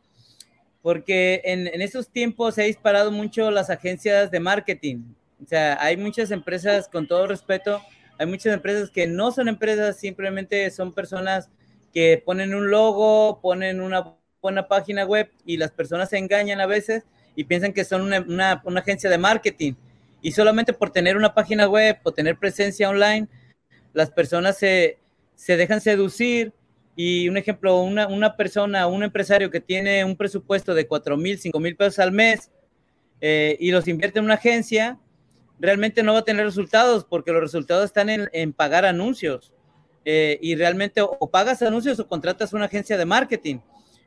[0.82, 5.02] porque en, esos tiempos se ha disparado mucho las agencias de marketing.
[5.44, 7.82] O sea, hay muchas empresas, con todo respeto,
[8.18, 11.50] hay muchas empresas que no son empresas, simplemente son personas
[11.94, 16.66] que ponen un logo, ponen una buena página web y las personas se engañan a
[16.66, 17.04] veces
[17.36, 19.74] y piensan que son una, una, una agencia de marketing.
[20.22, 23.28] Y solamente por tener una página web o tener presencia online,
[23.94, 24.98] las personas se,
[25.36, 26.54] se dejan seducir
[26.96, 31.38] y un ejemplo, una, una persona, un empresario que tiene un presupuesto de 4 mil,
[31.38, 32.50] 5 mil pesos al mes
[33.22, 34.98] eh, y los invierte en una agencia,
[35.60, 39.54] realmente no va a tener resultados porque los resultados están en, pagar anuncios.
[40.06, 43.60] Eh, y realmente o, o, pagas anuncios o contratas una agencia de marketing.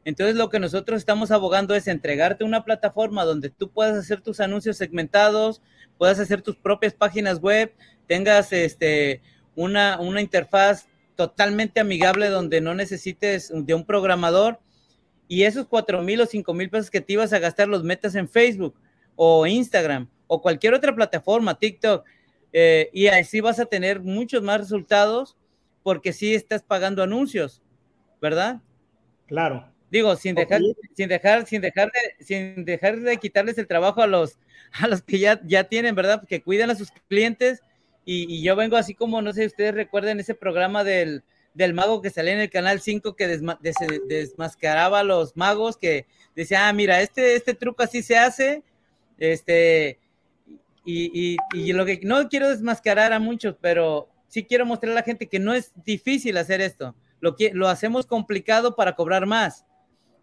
[0.05, 4.41] Entonces lo que nosotros estamos abogando es entregarte una plataforma donde tú puedas hacer tus
[4.41, 5.61] anuncios segmentados,
[5.99, 7.75] puedas hacer tus propias páginas web,
[8.07, 9.21] tengas este,
[9.55, 14.59] una, una interfaz totalmente amigable donde no necesites de un programador
[15.29, 18.15] y esos cuatro mil o cinco mil pesos que te ibas a gastar los metas
[18.15, 18.75] en Facebook
[19.17, 22.07] o Instagram o cualquier otra plataforma, TikTok,
[22.53, 25.37] eh, y así vas a tener muchos más resultados
[25.83, 27.61] porque sí estás pagando anuncios,
[28.23, 28.61] ¿verdad?
[29.27, 29.69] Claro.
[29.91, 30.75] Digo, sin dejar, okay.
[30.95, 34.39] sin dejar, sin dejar de, sin dejar de quitarles el trabajo a los,
[34.81, 36.23] a los que ya, ya tienen, ¿verdad?
[36.29, 37.61] Que cuidan a sus clientes
[38.05, 41.75] y, y, yo vengo así como, no sé si ustedes recuerden ese programa del, del
[41.75, 43.75] mago que salía en el canal 5 que desma, des,
[44.07, 48.63] desmascaraba a los magos, que decía, ah, mira, este, este truco así se hace,
[49.19, 49.99] este,
[50.85, 54.97] y, y, y, lo que no quiero desmascarar a muchos, pero sí quiero mostrar a
[54.97, 59.27] la gente que no es difícil hacer esto, lo, que, lo hacemos complicado para cobrar
[59.27, 59.67] más.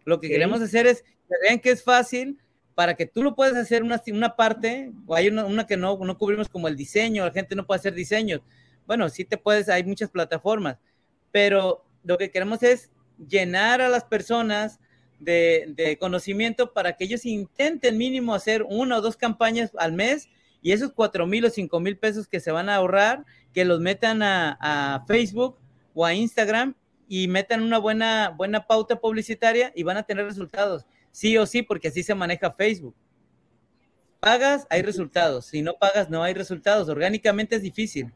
[0.04, 0.32] Lo que sí.
[0.32, 2.38] queremos hacer es que vean que es fácil,
[2.74, 5.98] para que tú lo puedas hacer una, una parte, o hay una, una, que no,
[5.98, 8.40] no cubrimos como el diseño, la gente no puede hacer diseños.
[8.86, 10.78] Bueno, sí te puedes, hay muchas plataformas,
[11.32, 12.90] pero lo que queremos es
[13.28, 14.78] llenar a las personas
[15.18, 20.28] de, de, conocimiento para que ellos intenten mínimo hacer una o dos campañas al mes
[20.68, 23.80] y esos cuatro mil o cinco mil pesos que se van a ahorrar, que los
[23.80, 25.56] metan a, Facebook
[25.94, 26.74] o a Instagram
[27.08, 31.62] y metan una buena, buena pauta publicitaria y van a tener resultados sí o sí,
[31.62, 32.94] porque así se maneja Facebook.
[34.20, 35.46] Pagas, hay resultados.
[35.46, 36.86] Si no pagas, no hay resultados.
[36.90, 38.12] Orgánicamente es difícil.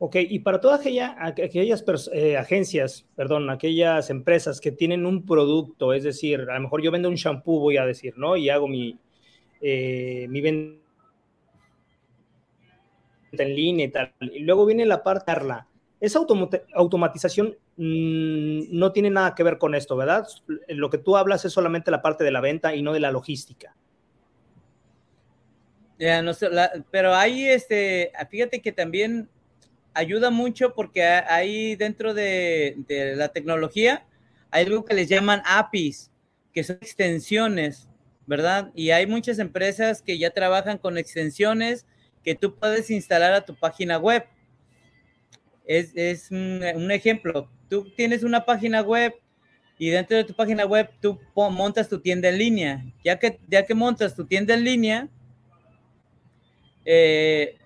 [0.00, 5.94] Ok, y para todas aquella, aquellas eh, agencias, perdón, aquellas empresas que tienen un producto,
[5.94, 8.36] es decir, a lo mejor yo vendo un shampoo, voy a decir, ¿no?
[8.36, 8.98] Y hago mi,
[9.62, 10.81] eh, mi venta
[13.32, 14.12] en línea y tal.
[14.20, 15.66] Y luego viene la parte Arla.
[16.00, 16.20] Esa
[16.74, 20.26] automatización mmm, no tiene nada que ver con esto, ¿verdad?
[20.68, 23.12] Lo que tú hablas es solamente la parte de la venta y no de la
[23.12, 23.74] logística.
[26.22, 26.32] No
[26.90, 29.28] pero ahí, este, fíjate que también
[29.94, 34.04] ayuda mucho porque hay dentro de, de, la tecnología,
[34.50, 36.10] hay algo que les llaman APIs,
[36.52, 37.88] que son extensiones,
[38.26, 38.72] ¿verdad?
[38.74, 41.86] Y hay muchas empresas que ya trabajan con extensiones
[42.22, 44.24] que tú puedes instalar a tu página web
[45.64, 47.48] es, es un, ejemplo.
[47.68, 49.14] Tú tienes una página web
[49.78, 52.84] y dentro de tu página web tú montas tu tienda en línea.
[53.04, 55.08] Ya que, ya que montas tu tienda en línea,
[56.84, 57.58] eh,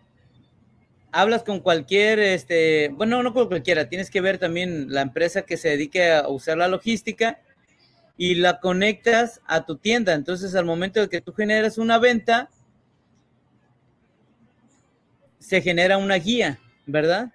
[1.13, 5.57] hablas con cualquier, este, bueno, no con cualquiera, tienes que ver también la empresa que
[5.57, 7.41] se dedique a usar la logística
[8.19, 10.15] y la conectas a tu tienda.
[10.15, 12.51] Entonces, al momento de que tú generas una venta,
[15.47, 17.33] se genera una guía, ¿verdad?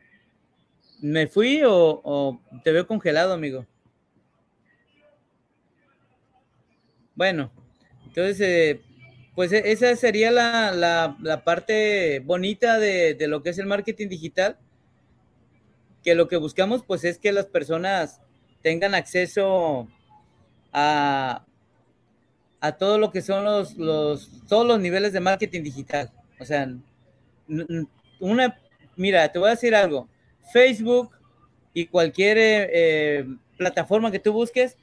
[0.99, 3.65] ¿Me fui o, te veo congelado, amigo?
[7.15, 7.53] Bueno,
[8.05, 8.81] entonces, eh,
[9.33, 13.65] pues e, esa sería la, la, la parte bonita de, de, lo que es el
[13.65, 14.57] marketing digital,
[16.03, 18.19] que lo que buscamos pues es que las personas
[18.61, 19.87] tengan acceso
[20.73, 21.45] a,
[22.59, 26.11] a todo lo que son los, los, todos los niveles de marketing digital.
[26.41, 26.67] O sea,
[28.21, 28.57] una,
[28.95, 30.07] mira, te voy a decir algo
[30.53, 31.11] Facebook
[31.73, 33.25] y cualquier eh, eh,
[33.57, 34.77] plataforma que tú busques,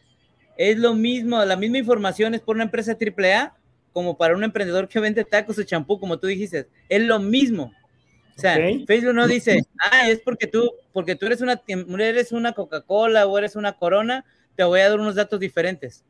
[0.56, 3.54] es lo mismo, la misma información es por una empresa AAA
[3.92, 7.72] como para un emprendedor que vende tacos o champú, como tú dijiste, es lo mismo.
[8.36, 8.86] O sea, okay.
[8.86, 13.36] Facebook no dice, ah, es porque tú, porque tú eres una, eres una Coca-Cola o
[13.38, 14.24] eres una Corona,
[14.54, 16.04] te voy a dar unos datos diferentes.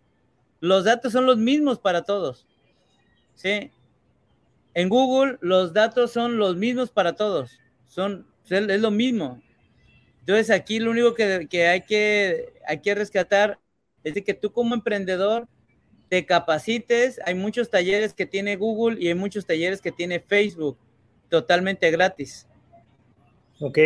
[0.60, 2.46] Los datos son los mismos para todos.
[3.34, 3.70] ¿Sí?
[4.78, 7.58] En Google los datos son los mismos para todos.
[7.88, 9.42] Son, es lo mismo.
[10.20, 13.58] Entonces aquí lo único que, hay, que hay que rescatar
[14.04, 15.48] es de que tú como emprendedor
[16.08, 17.20] te capacites.
[17.26, 20.78] Hay muchos talleres que tiene Google y hay muchos talleres que tiene Facebook,
[21.28, 22.46] totalmente gratis.
[23.58, 23.78] Ok.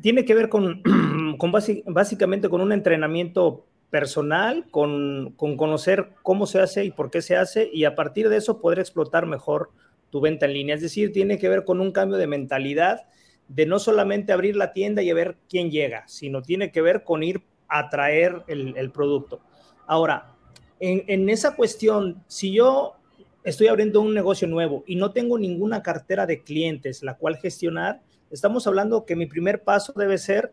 [0.00, 0.80] Tiene que ver con,
[1.38, 1.52] con
[1.86, 7.36] básicamente con un entrenamiento personal, con, con, conocer cómo se hace y por qué se
[7.36, 9.70] hace, y a partir de eso poder explotar mejor
[10.10, 10.74] tu venta en línea.
[10.74, 13.06] Es decir, tiene que ver con un cambio de mentalidad
[13.48, 17.22] de no solamente abrir la tienda y ver quién llega, sino tiene que ver con
[17.22, 19.40] ir a traer el, el producto.
[19.86, 20.36] Ahora,
[20.78, 22.94] en, en, esa cuestión, si yo
[23.42, 28.02] estoy abriendo un negocio nuevo y no tengo ninguna cartera de clientes la cual gestionar,
[28.30, 30.52] estamos hablando que mi primer paso debe ser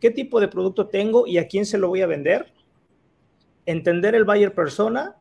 [0.00, 2.52] qué tipo de producto tengo y a quién se lo voy a vender,
[3.66, 5.16] entender el buyer persona,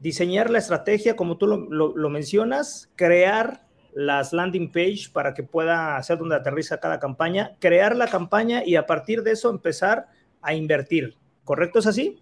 [0.00, 6.02] diseñar la estrategia como tú lo, lo, mencionas, crear las landing page para que pueda
[6.02, 10.06] ser donde aterriza cada campaña, crear la campaña y a partir de eso empezar
[10.40, 11.16] a invertir.
[11.44, 12.18] ¿Correcto es así?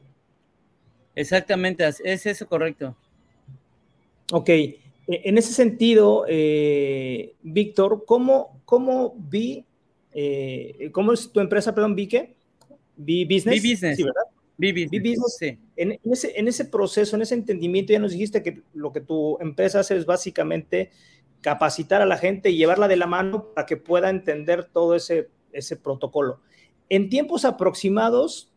[1.15, 2.97] Exactamente, es eso correcto.
[4.33, 9.65] Ok, e, en ese sentido, eh, Víctor, ¿cómo, ¿cómo vi
[10.21, 12.35] eh, ¿cómo es tu empresa, perdón, Vique?
[12.97, 13.63] B-Business.
[13.63, 13.97] B-Business.
[13.97, 14.23] Sí, ¿verdad?
[14.57, 15.37] B-Business.
[15.39, 15.59] Sí.
[15.77, 19.39] En, ese, en ese proceso, en ese entendimiento, ya nos dijiste que lo que tu
[19.41, 20.91] empresa hace es básicamente
[21.41, 25.29] capacitar a la gente y llevarla de la mano para que pueda entender todo ese,
[25.53, 26.41] ese protocolo.
[26.89, 28.53] En tiempos aproximados,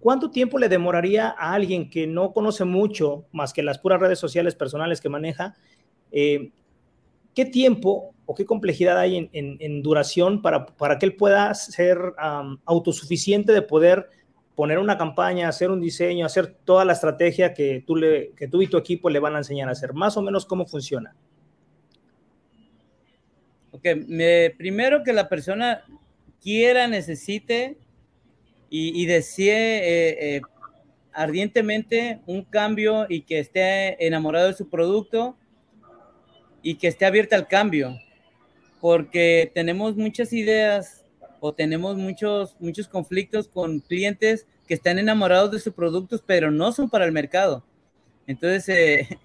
[0.00, 4.18] ¿cuánto tiempo le demoraría a alguien que no conoce mucho más que las puras redes
[4.18, 5.56] sociales personales que maneja?
[6.12, 6.52] Eh,
[7.34, 11.98] ¿Qué tiempo o qué complejidad hay en, duración para, para, que él pueda ser
[12.66, 14.10] autosuficiente de poder
[14.54, 18.60] poner una campaña, hacer un diseño, hacer toda la estrategia que tú, le, que tú
[18.60, 19.94] y tu equipo le van a enseñar a hacer?
[19.94, 21.16] Más o menos cómo funciona.
[23.70, 25.84] Ok, me, primero que la persona
[26.42, 27.78] quiera, necesite
[28.68, 30.40] y, desee eh, eh,
[31.14, 35.34] ardientemente un cambio y que esté enamorado de su producto
[36.60, 37.98] y que esté abierta al cambio
[38.80, 41.04] porque tenemos muchas ideas
[41.40, 46.72] o tenemos muchos, muchos conflictos con clientes que están enamorados de sus productos, pero no
[46.72, 47.64] son para el mercado.
[48.26, 49.18] Entonces, eh,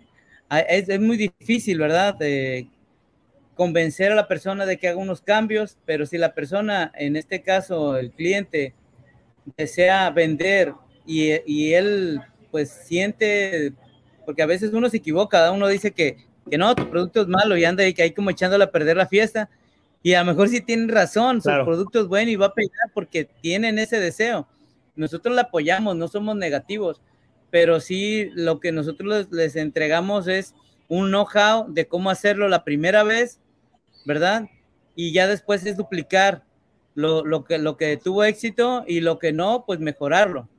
[0.69, 2.17] es, muy difícil, ¿verdad?
[3.55, 7.43] convencer a la persona de que haga unos cambios, pero si la persona, en este
[7.43, 8.73] caso el cliente,
[9.57, 10.73] desea vender
[11.05, 13.73] y, y él pues siente,
[14.25, 16.17] porque a veces uno se equivoca, uno dice que
[16.49, 18.97] que no, tu producto es malo y anda ahí, que hay como echándole a perder
[18.97, 19.49] la fiesta.
[20.01, 22.91] Y a lo mejor sí tienen razón, su producto es bueno y va a pegar
[22.93, 24.47] porque tienen ese deseo.
[24.95, 27.01] Nosotros le apoyamos, no somos negativos,
[27.49, 30.53] pero sí lo que nosotros les, entregamos es
[30.89, 33.39] un know-how de cómo hacerlo la primera vez,
[34.06, 34.49] ¿verdad?
[34.93, 36.43] Y ya después es duplicar
[36.95, 40.49] lo, lo, que, lo que tuvo éxito y lo que no, pues mejorarlo.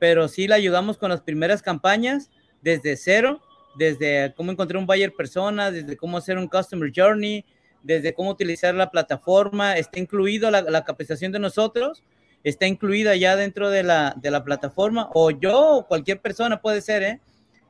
[0.00, 2.30] Pero sí le ayudamos con las primeras campañas
[2.62, 3.40] desde cero
[3.76, 7.44] desde cómo encontrar un buyer persona, desde cómo hacer un customer journey,
[7.82, 12.02] desde cómo utilizar la plataforma, está incluido la, capacitación de nosotros,
[12.44, 16.80] está incluida ya dentro de la, de la plataforma, o yo o cualquier persona puede
[16.80, 17.20] ser, ¿eh?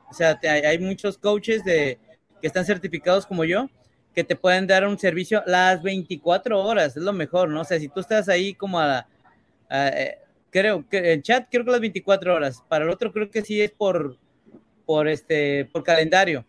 [0.09, 1.97] O sea, hay, muchos coaches de,
[2.39, 3.69] que están certificados como yo,
[4.13, 7.61] que te pueden dar un servicio las 24 horas, es lo mejor, ¿no?
[7.61, 9.07] O sea, si tú estás ahí como a,
[9.71, 10.17] eh,
[10.51, 13.59] creo que el chat creo que las 24 horas, para el otro creo que sí
[13.59, 14.17] es por,
[14.85, 16.45] por, este, por calendario.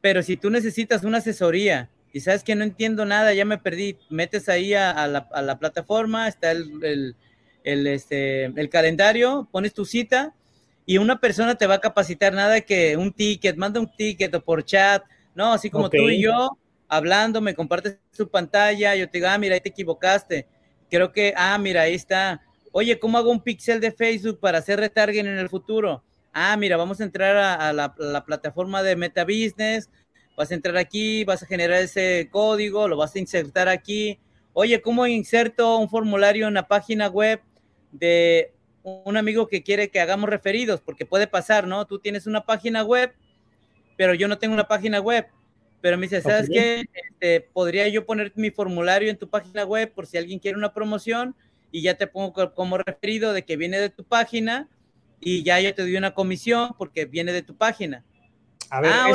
[0.00, 3.98] Pero si tú necesitas una asesoría y sabes que no entiendo nada, ya me perdí,
[4.08, 7.14] metes ahí a, la, plataforma, está el,
[7.64, 10.34] el, este, el calendario, pones tu cita
[10.86, 14.40] y una persona te va a capacitar nada que un ticket, manda un ticket o
[14.40, 15.02] por chat,
[15.34, 16.56] no, así como tú y yo
[16.88, 20.46] hablando, me compartes tu pantalla, yo te digo, ah, mira, ahí te equivocaste.
[20.88, 22.40] Creo que, ah, mira, ahí está.
[22.72, 26.02] Oye, ¿cómo hago un pixel de Facebook para hacer retargeting en el futuro?
[26.36, 29.88] Ah, mira, vamos a entrar a, la, plataforma de Meta Business,
[30.36, 34.18] vas a entrar aquí, vas a generar ese código, lo vas a insertar aquí.
[34.52, 37.40] Oye, ¿cómo inserto un formulario en la página web
[37.90, 40.82] de un amigo que quiere que hagamos referidos?
[40.82, 41.86] Porque puede pasar, ¿no?
[41.86, 43.14] Tú tienes una página web,
[43.96, 45.26] pero yo no tengo una página web.
[45.80, 46.84] Pero me dice, ¿sabes qué?
[46.92, 50.74] Este, podría yo poner mi formulario en tu página web por si alguien quiere una
[50.74, 51.34] promoción
[51.70, 54.68] y ya te pongo como referido de que viene de tu página
[55.20, 58.04] y ya yo te doy una comisión porque viene de tu página.
[58.70, 59.10] A ver, ah,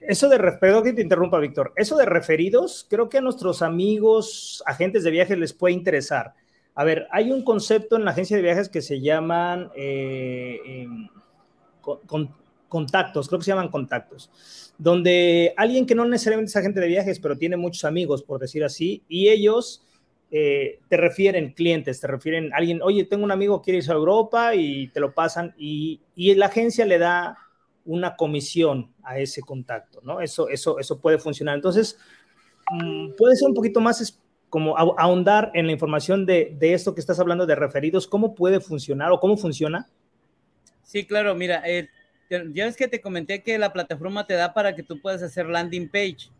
[0.00, 4.62] eso, de, referidos, que te interrumpa, Víctor, eso de referidos, creo que a nuestros amigos,
[4.66, 6.34] agentes de viajes les puede interesar.
[6.74, 10.86] A ver, hay un concepto en la agencia de viajes que se llaman eh,
[12.68, 14.30] contactos, creo que se llaman contactos,
[14.78, 18.64] donde alguien que no necesariamente es agente de viajes, pero tiene muchos amigos, por decir
[18.64, 19.84] así, y ellos
[20.30, 23.96] eh, te refieren clientes, te refieren alguien, oye, tengo un amigo que quiere irse a
[23.96, 27.36] Europa y te lo pasan y, y la agencia le da
[27.84, 30.20] una comisión a ese contacto, ¿no?
[30.20, 31.56] Eso, eso, eso puede funcionar.
[31.56, 31.98] Entonces,
[32.70, 37.00] mm, puede ser un poquito más como ahondar en la información de, de, esto que
[37.00, 39.88] estás hablando de referidos, cómo puede funcionar o cómo funciona.
[40.82, 41.88] Sí, claro, mira, eh,
[42.28, 45.46] ya ves que te comenté que la plataforma te da para que tú puedas hacer
[45.46, 46.30] landing page,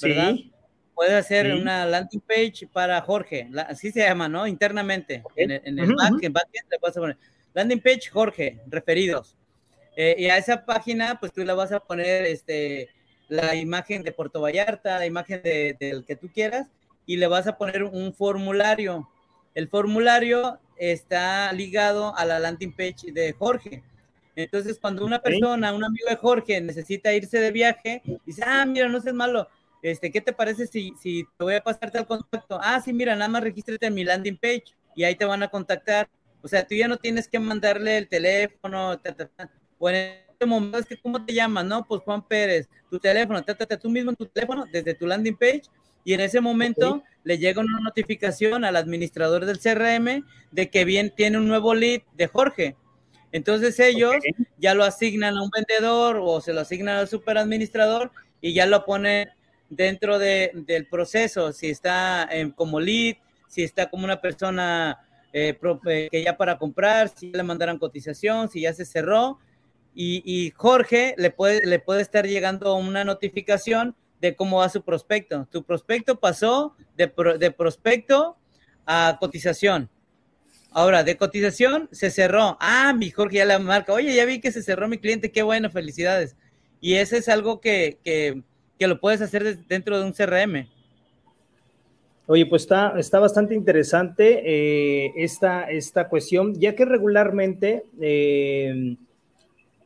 [0.00, 0.34] ¿verdad?
[0.34, 0.52] Sí.
[0.98, 4.48] Puedes hacer una landing page para Jorge, así se llama, ¿no?
[4.48, 6.34] Internamente, en, el backend,
[6.68, 7.16] le vas a poner
[7.54, 9.36] landing page Jorge, referidos.
[9.96, 12.88] Eh, y a esa página, pues tú le vas a poner este,
[13.28, 16.66] la imagen de Puerto Vallarta, la imagen del que tú quieras,
[17.06, 19.08] y le vas a poner un formulario.
[19.54, 23.84] El formulario está ligado a la landing page de Jorge.
[24.34, 28.88] Entonces, cuando una persona, un amigo de Jorge, necesita irse de viaje, dice, ah, mira,
[28.88, 29.48] no seas malo,
[29.82, 32.58] este, ¿qué te parece si, si te voy a pasarte al contacto?
[32.62, 34.64] Ah, sí, mira, nada más regístrate en mi landing page
[34.94, 36.08] y ahí te van a contactar.
[36.42, 38.98] O sea, tú ya no tienes que mandarle el teléfono,
[39.78, 41.64] o en este momento es que, ¿cómo te llamas?
[41.64, 45.62] No, pues Juan Pérez, tu teléfono, tú mismo en tu teléfono, desde tu landing page,
[46.04, 51.12] y en ese momento le llega una notificación al administrador del CRM de que bien
[51.14, 52.76] tiene un nuevo lead de Jorge.
[53.30, 54.14] Entonces ellos
[54.56, 58.10] ya lo asignan a un vendedor o se lo asignan al superadministrador
[58.40, 59.28] y ya lo ponen
[59.68, 63.16] dentro de, del proceso, si está como lead,
[63.48, 64.98] si está como una persona
[65.32, 69.38] eh, eh, que ya para comprar, si le mandaron cotización, si ya se cerró.
[69.94, 75.48] Y, Jorge le puede, le puede estar llegando una notificación de cómo va su prospecto.
[75.50, 78.36] Tu prospecto pasó de, de prospecto
[78.86, 79.90] a cotización.
[80.70, 82.56] Ahora, de cotización se cerró.
[82.60, 83.92] Ah, mi Jorge ya la marca.
[83.92, 85.32] Oye, ya vi que se cerró mi cliente.
[85.32, 86.36] Qué bueno, felicidades.
[86.80, 88.42] Y ese es algo que, que,
[88.78, 90.68] que lo puedes hacer dentro de un CRM.
[92.26, 98.96] Oye, pues está, está bastante interesante eh, esta, esta cuestión, ya que regularmente eh,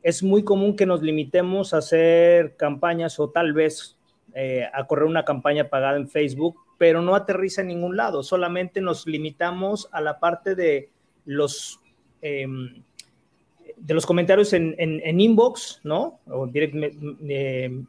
[0.03, 3.97] es muy común que nos limitemos a hacer campañas o tal vez
[4.35, 8.81] eh, a correr una campaña pagada en Facebook, pero no aterriza en ningún lado, solamente
[8.81, 10.91] nos limitamos a la parte de
[11.25, 11.81] los
[12.23, 12.83] em,
[13.83, 16.21] de los comentarios en, en, inbox, ¿no?
[16.27, 16.49] O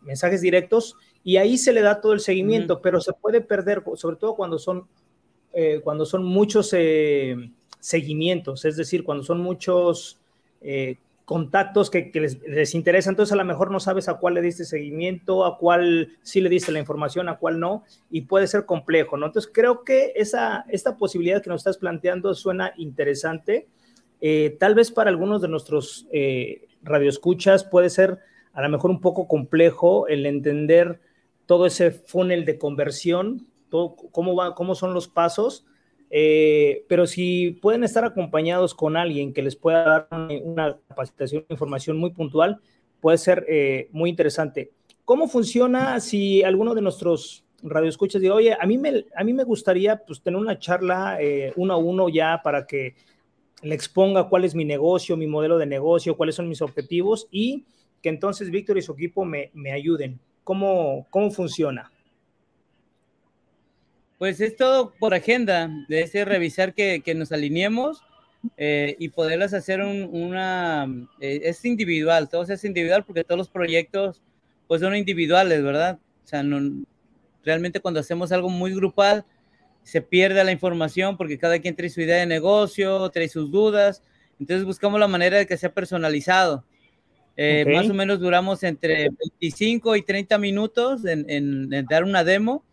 [0.02, 4.16] mensajes directos, y ahí se le da todo el seguimiento, pero se puede perder, sobre
[4.16, 4.88] todo cuando son,
[5.54, 7.36] eh, cuando son muchos eh,
[7.80, 10.20] seguimientos, es decir, cuando son muchos
[10.62, 14.42] eh, contactos que, les, les, interesa, entonces a lo mejor no sabes a cuál le
[14.42, 18.66] diste seguimiento, a cuál sí le diste la información, a cuál no, y puede ser
[18.66, 19.28] complejo, ¿no?
[19.28, 23.68] Entonces creo que esa, esta posibilidad que nos estás planteando suena interesante
[24.26, 28.20] eh, tal vez para algunos de nuestros eh, radioescuchas puede ser
[28.54, 31.02] a lo mejor un poco complejo el entender
[31.46, 35.66] todo ese funnel de conversión, cómo, cómo son los pasos,
[36.10, 40.08] eh, pero si pueden estar acompañados con alguien que les pueda dar
[40.42, 42.62] una capacitación, información muy puntual,
[43.02, 43.46] puede ser
[43.92, 44.72] muy interesante.
[45.04, 49.44] ¿Cómo funciona si alguno de nuestros radioescuchas dice, oye, a mí me, a mí me
[49.44, 51.18] gustaría pues, tener una charla
[51.58, 52.96] uno a uno ya para que
[53.64, 57.66] le exponga cuál es mi negocio, mi modelo de negocio, cuáles son mis objetivos y
[58.02, 60.20] que entonces Víctor y su equipo me, ayuden.
[60.44, 61.90] ¿Cómo, ¿Cómo funciona?
[64.20, 68.04] Pues es todo por agenda, de ese revisar que, nos alineemos
[68.58, 70.86] eh, y poderlas hacer una...
[71.22, 74.22] Eh, es individual, todo es individual porque todos los proyectos
[74.68, 76.00] pues son individuales, ¿verdad?
[76.24, 76.44] O sea,
[77.44, 79.26] realmente cuando hacemos algo muy grupal,
[79.84, 84.02] se pierde la información porque cada quien trae su idea de negocio, trae sus dudas.
[84.40, 86.66] Entonces buscamos la manera de que sea personalizado.
[87.36, 89.10] Eh, más o menos duramos entre
[89.40, 92.64] 25 y 30 minutos en, dar una demo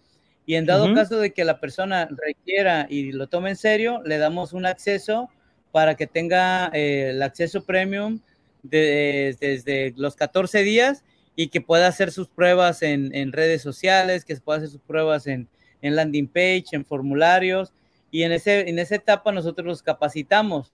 [0.45, 4.19] y en dado caso de que la persona requiera y lo tome en serio, le
[4.19, 5.31] damos un acceso
[5.73, 8.21] para que tenga eh, el acceso premium
[8.63, 11.05] desde los 14 días
[11.37, 15.27] y que pueda hacer sus pruebas en, en redes sociales, que pueda hacer sus pruebas
[15.27, 15.49] en,
[15.83, 17.73] en landing page, en formularios,
[18.11, 20.73] y en, ese, en esa etapa nosotros los capacitamos.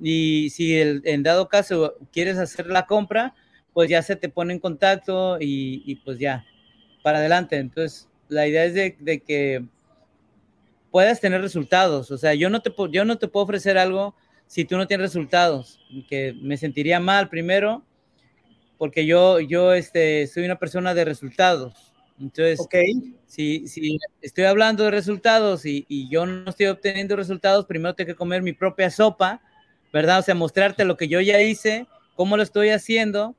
[0.00, 3.34] Y si el, en dado caso quieres hacer la compra,
[3.72, 6.44] pues ya se te pone en contacto y, pues ya,
[7.02, 7.56] para adelante.
[7.56, 9.64] Entonces, la idea es de, que
[10.90, 12.10] puedas tener resultados.
[12.10, 14.14] O sea, yo no, te, yo no te puedo ofrecer algo
[14.46, 15.78] si tú no tienes resultados,
[16.08, 17.84] que me sentiría mal primero,
[18.78, 21.87] porque yo, yo este, soy una persona de resultados.
[22.20, 22.60] Entonces,
[23.26, 28.08] si, si estoy hablando de resultados y, y, yo no estoy obteniendo resultados, primero tengo
[28.08, 29.40] que comer mi propia sopa,
[29.92, 30.18] ¿verdad?
[30.18, 33.36] O sea, mostrarte lo que yo ya hice, cómo lo estoy haciendo.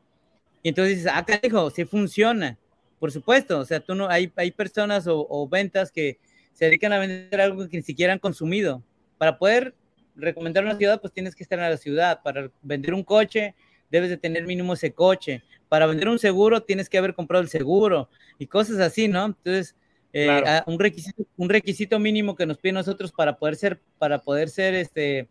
[0.63, 2.57] Y entonces dices, ah, dijo, sí funciona.
[2.99, 6.17] Por supuesto, o sea, tú no, hay, hay personas o, ventas que
[6.53, 8.84] se dedican a vender algo que ni siquiera han consumido.
[9.17, 9.73] Para poder
[10.15, 12.21] recomendar una ciudad, pues tienes que estar en la ciudad.
[12.21, 13.55] Para vender un coche,
[13.89, 15.43] debes de tener mínimo ese coche.
[15.70, 19.26] Para vender un seguro, tienes que haber comprado el seguro y cosas así, ¿no?
[19.26, 19.76] Entonces,
[20.11, 24.49] eh, un, requisito, un requisito mínimo que nos pide nosotros para poder ser, para poder
[24.49, 25.30] ser este,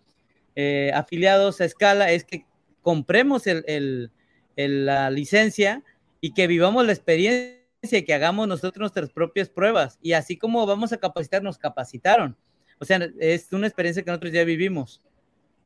[0.55, 2.47] eh, afiliados a escala es que
[2.83, 4.11] compremos el,
[4.57, 5.83] la licencia
[6.21, 7.59] y que vivamos la experiencia
[7.91, 9.99] y que hagamos nosotros nuestras propias pruebas.
[10.03, 12.37] Y así como vamos a capacitar, nos capacitaron.
[12.79, 15.03] O sea, es una experiencia que nosotros ya vivimos.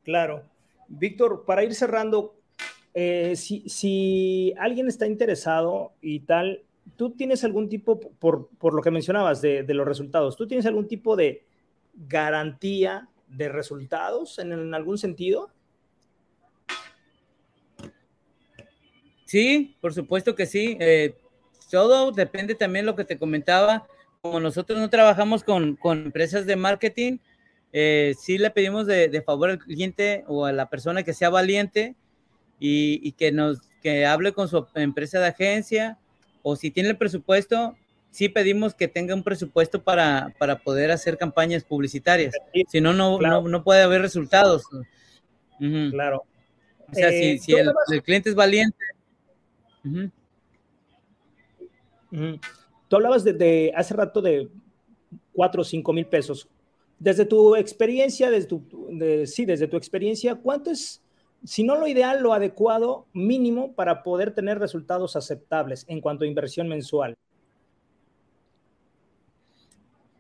[0.02, 0.44] Claro.
[0.88, 2.34] Víctor, para ir cerrando,
[2.94, 6.62] eh, si, alguien está interesado y tal,
[6.96, 11.16] tú tienes algún tipo, por, lo que mencionabas de, los resultados, ¿tú tienes algún tipo
[11.16, 11.44] de
[11.94, 15.50] garantía de resultados en, algún sentido?
[19.24, 20.76] Sí, por supuesto que sí.
[20.78, 21.16] Eh,
[21.70, 23.86] todo depende también de lo que te comentaba.
[24.20, 27.16] Como nosotros no trabajamos con, empresas de marketing,
[27.72, 31.96] eh, sí le pedimos de, favor al cliente o a la persona que sea valiente
[32.64, 35.98] y, que nos que hable con su empresa de agencia
[36.42, 37.76] o si tiene el presupuesto,
[38.10, 42.34] sí pedimos que tenga un presupuesto para, para poder hacer campañas publicitarias.
[42.68, 44.62] Si no, no, no, puede haber resultados.
[45.58, 46.22] Claro.
[46.88, 48.78] O sea, si, eh, el, cliente es valiente.
[52.88, 54.48] Tú hablabas de, hace rato de
[55.32, 56.48] 4 o 5 mil pesos.
[56.98, 58.64] Desde tu experiencia, desde tu,
[59.26, 61.01] sí, desde tu experiencia, ¿cuánto es,
[61.44, 66.28] si no lo ideal, lo adecuado mínimo para poder tener resultados aceptables en cuanto a
[66.28, 67.16] inversión mensual?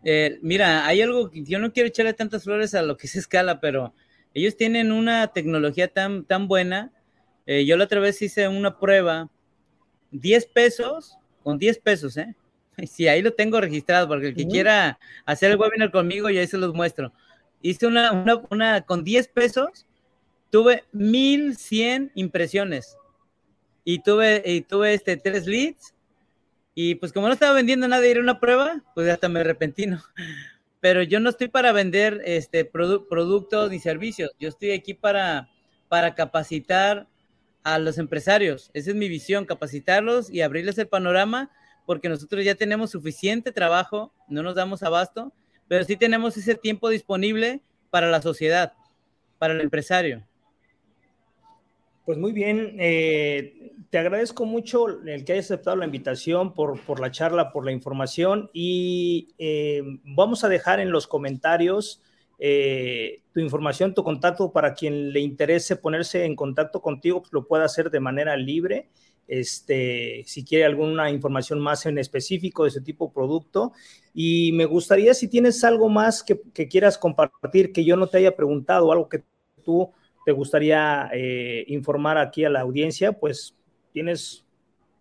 [0.04, 3.14] Eh, mira, hay algo que yo no quiero echarle tantas flores a lo que es
[3.14, 3.94] escala, pero
[4.34, 6.92] ellos tienen una tecnología tan, tan buena.
[7.46, 9.30] Eh, yo la otra vez hice una prueba,
[10.10, 12.34] 10 pesos, con 10 pesos, ¿eh?
[12.88, 16.46] Sí, ahí lo tengo registrado, porque el que quiera hacer el webinar conmigo, ya ahí
[16.46, 17.12] se los muestro.
[17.60, 19.86] Hice una, una, una con 10 pesos,
[20.52, 22.98] tuve 1100 impresiones
[23.84, 25.94] y tuve, y tuve este, tres leads.
[26.74, 29.86] Y pues como no estaba vendiendo nada y era una prueba, pues hasta me arrepentí,
[30.80, 34.30] Pero yo no estoy para vender este, productos ni servicios.
[34.38, 35.48] Yo estoy aquí para,
[35.88, 37.08] para capacitar
[37.64, 38.70] a los empresarios.
[38.74, 41.50] Esa es mi visión, capacitarlos y abrirles el panorama,
[41.86, 45.32] porque nosotros ya tenemos suficiente trabajo, no nos damos abasto,
[45.66, 48.74] pero sí tenemos ese tiempo disponible para la sociedad,
[49.38, 50.26] para el empresario.
[52.04, 56.98] Pues muy bien, eh, te agradezco mucho el que hayas aceptado la invitación por, por
[56.98, 62.02] la charla, por la información y eh, vamos a dejar en los comentarios
[62.40, 67.46] eh, tu información, tu contacto para quien le interese ponerse en contacto contigo, pues lo
[67.46, 68.88] pueda hacer de manera libre.
[69.28, 73.72] Este, si quiere alguna información más en específico de ese tipo de producto.
[74.12, 78.18] Y me gustaría si tienes algo más que, que quieras compartir, que yo no te
[78.18, 79.22] haya preguntado, algo que
[79.64, 79.92] tú
[80.24, 83.54] te gustaría eh, informar aquí a la audiencia, pues
[83.92, 84.44] tienes,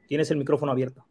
[0.08, 1.06] tienes el micrófono abierto.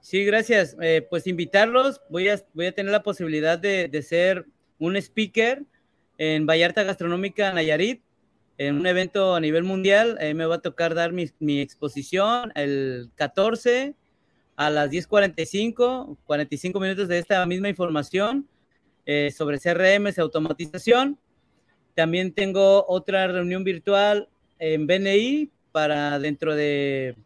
[0.00, 0.76] Sí, gracias.
[0.80, 4.46] Eh, pues invitarlos, voy a, voy a tener la posibilidad de, de, ser
[4.78, 5.62] un speaker
[6.16, 8.02] en Vallarta Gastronómica Nayarit,
[8.56, 10.16] en un evento a nivel mundial.
[10.20, 13.94] Eh, me va a tocar dar mi, mi, exposición el 14
[14.56, 18.48] a las 10.45, 45 minutos de esta misma información
[19.34, 21.18] sobre CRM, automatización
[21.94, 24.28] también tengo otra reunión virtual
[24.58, 27.16] en BNI para dentro de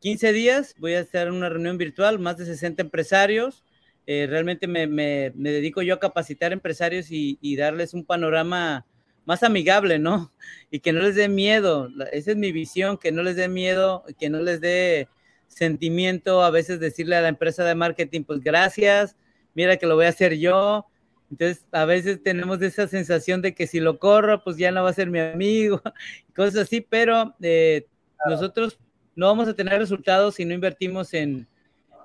[0.00, 0.74] 15 días.
[0.78, 3.64] Voy a hacer una reunión virtual, más de 60 empresarios.
[4.06, 8.86] Eh, realmente me, me, dedico yo a capacitar empresarios y, y, darles un panorama
[9.24, 10.32] más amigable, ¿no?
[10.70, 11.88] Y que no les dé miedo.
[12.12, 15.08] Esa es mi visión, que no les dé miedo, que no les dé
[15.48, 19.16] sentimiento a veces decirle a la empresa de marketing, pues gracias,
[19.54, 20.86] mira que lo voy a hacer yo,
[21.30, 24.90] entonces, a veces tenemos esa sensación de que si lo corro, pues ya no va
[24.90, 25.82] a ser mi amigo,
[26.36, 27.86] cosas así, pero eh,
[28.26, 28.78] nosotros
[29.16, 31.48] no vamos a tener resultados si no invertimos en,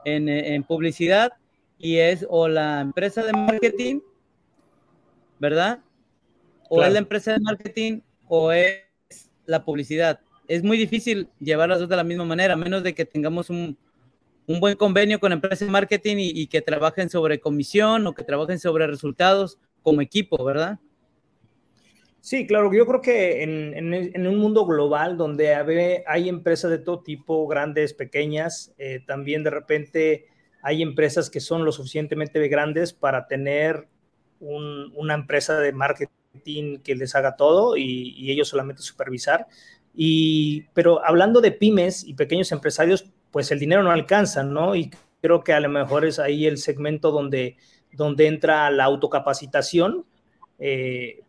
[0.06, 1.34] en, publicidad
[1.78, 4.00] y es o la empresa de marketing,
[5.40, 5.80] ¿verdad?
[6.70, 8.82] O es la empresa de marketing o es
[9.46, 10.20] la publicidad.
[10.48, 13.50] Es muy difícil llevar las dos de la misma manera, a menos de que tengamos
[13.50, 13.78] un,
[14.48, 18.60] un buen convenio con empresas de marketing y, que trabajen sobre comisión o que trabajen
[18.60, 20.80] sobre resultados como equipo, ¿verdad?
[22.20, 25.56] Sí, claro, yo creo que en, un mundo global donde
[26.06, 30.26] hay, empresas de todo tipo, grandes, pequeñas, eh, también de repente
[30.62, 33.88] hay empresas que son lo suficientemente grandes para tener
[34.40, 39.48] una empresa de marketing que les haga todo y, y ellos solamente supervisar.
[39.94, 44.76] Y, pero hablando de pymes y pequeños empresarios, pues el dinero no alcanza, ¿no?
[44.76, 47.58] Y creo que a lo mejor es ahí el segmento donde
[47.92, 50.06] donde entra la autocapacitación,
[50.60, 51.22] eh,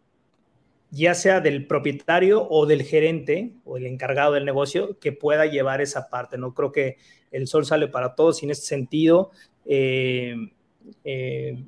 [0.90, 5.80] ya sea del propietario o del gerente o el encargado del negocio que pueda llevar
[5.80, 6.36] esa parte.
[6.38, 6.98] No creo que
[7.30, 9.30] el sol sale para todos y en ese sentido,
[9.64, 10.36] eh,
[11.05, 11.64] eh,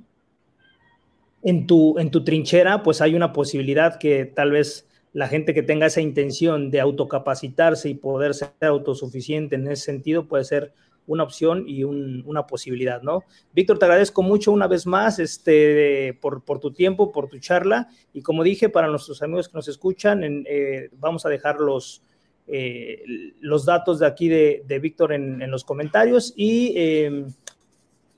[1.43, 5.63] en, tu, en tu trinchera, pues hay una posibilidad que tal vez la gente que
[5.63, 10.75] tenga esa intención de autocapacitarse y poder ser autosuficiente en ese sentido puede ser
[11.07, 13.23] una opción y una posibilidad, ¿no?
[13.53, 18.23] Víctor, te agradezco mucho una vez más este, por, tu tiempo, por tu charla y
[18.23, 22.03] como dije, para nuestros amigos que nos escuchan, eh, vamos a dejar los,
[22.49, 23.05] eh,
[23.41, 27.27] los datos de aquí de, Víctor en, los comentarios y em,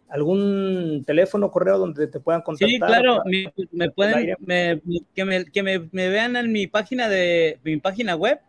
[0.09, 2.69] algún teléfono, correo donde te puedan contactar.
[2.69, 3.23] Sí, claro,
[3.73, 4.37] me, pueden,
[5.15, 8.41] que, me, vean en mi página de mi página web.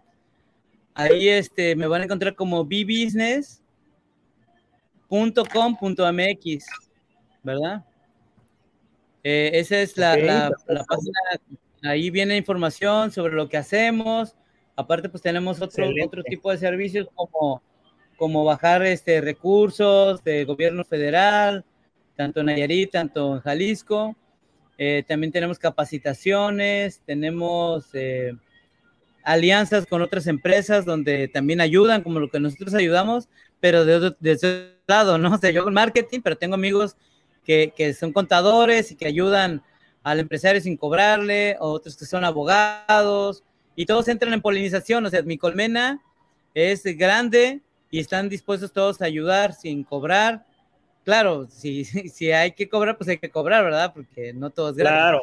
[0.94, 3.62] Ahí este, me van a encontrar como B-Business
[5.10, 6.66] .com.mx,
[7.44, 7.86] ¿verdad?
[9.24, 11.20] Eh, esa es la, página,
[11.84, 14.36] ahí viene información sobre lo que hacemos.
[14.76, 17.62] Aparte, pues tenemos otro, otro tipo de servicios como,
[18.18, 21.64] como bajar este, recursos del gobierno federal,
[22.16, 24.16] tanto en Nayarit, tanto en Jalisco.
[24.78, 28.34] Eh, también tenemos capacitaciones, tenemos eh,
[29.24, 34.74] alianzas con otras empresas donde también ayudan, como lo que nosotros ayudamos, pero de, ese
[34.88, 35.32] lado, ¿no?
[35.36, 36.98] O sea, yo con marketing, pero tengo amigos
[37.44, 39.64] que, que, son contadores y que ayudan
[40.04, 43.44] al empresario sin cobrarle, otros que son abogados,
[43.76, 46.02] y todos entran en polinización, o sea, mi colmena
[46.56, 50.46] es grande y están dispuestos todos a ayudar sin cobrar.
[51.04, 53.94] Claro, si, si hay que cobrar, pues hay que cobrar, ¿verdad?
[53.94, 54.98] Porque no todo es gratis.
[54.98, 55.22] Claro.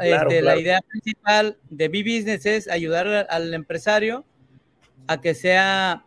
[0.00, 4.24] Este, la idea principal de B-Business es ayudar al empresario
[5.08, 6.04] a que sea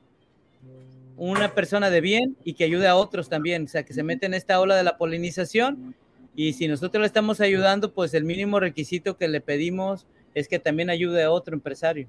[1.17, 4.26] una persona de bien y que ayude a otros también, o sea, que se mete
[4.26, 5.95] en esta ola de la polinización
[6.36, 10.59] y si nosotros le estamos ayudando, pues el mínimo requisito que le pedimos es que
[10.59, 12.07] también ayude a otro empresario.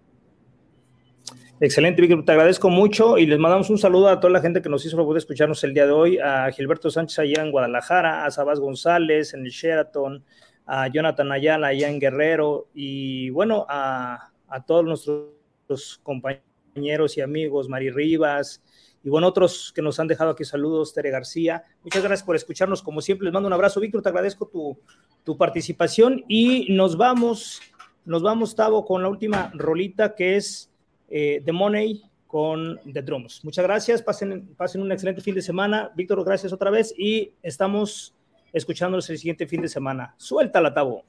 [1.65, 4.69] Excelente, Víctor, te agradezco mucho y les mandamos un saludo a toda la gente que
[4.69, 8.25] nos hizo favor de escucharnos el día de hoy, a Gilberto Sánchez allá en Guadalajara,
[8.25, 10.25] a Sabás González en el Sheraton,
[10.67, 17.69] a Jonathan Ayala allá en Guerrero y bueno, a, a todos nuestros compañeros y amigos,
[17.69, 18.61] Mari Rivas,
[19.05, 21.63] y bueno, otros que nos han dejado aquí saludos, Tere García.
[21.85, 22.83] Muchas gracias por escucharnos.
[22.83, 23.79] Como siempre, les mando un abrazo.
[23.79, 24.77] Víctor, te agradezco tu,
[25.23, 27.61] tu participación y nos vamos,
[28.05, 30.72] nos vamos, Tavo, con la última rolita que es
[31.13, 33.45] eh, The Money con The Drums.
[33.45, 35.91] Muchas gracias, pasen, pasen un excelente fin de semana.
[35.95, 38.15] Víctor, gracias otra vez y estamos
[38.53, 40.15] escuchándonos el siguiente fin de semana.
[40.17, 41.05] Suéltala, Tavo.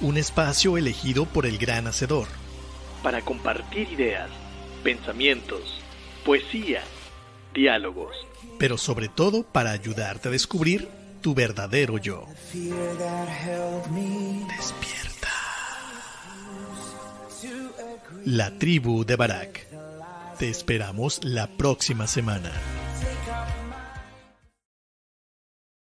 [0.00, 2.28] Un espacio elegido por el gran hacedor.
[3.02, 4.30] Para compartir ideas,
[4.82, 5.80] pensamientos
[6.24, 6.82] poesía,
[7.54, 8.14] diálogos.
[8.58, 10.88] Pero sobre todo para ayudarte a descubrir
[11.20, 12.26] tu verdadero yo.
[14.56, 15.09] Despierta.
[18.26, 19.66] La tribu de Barak.
[20.38, 22.52] Te esperamos la próxima semana.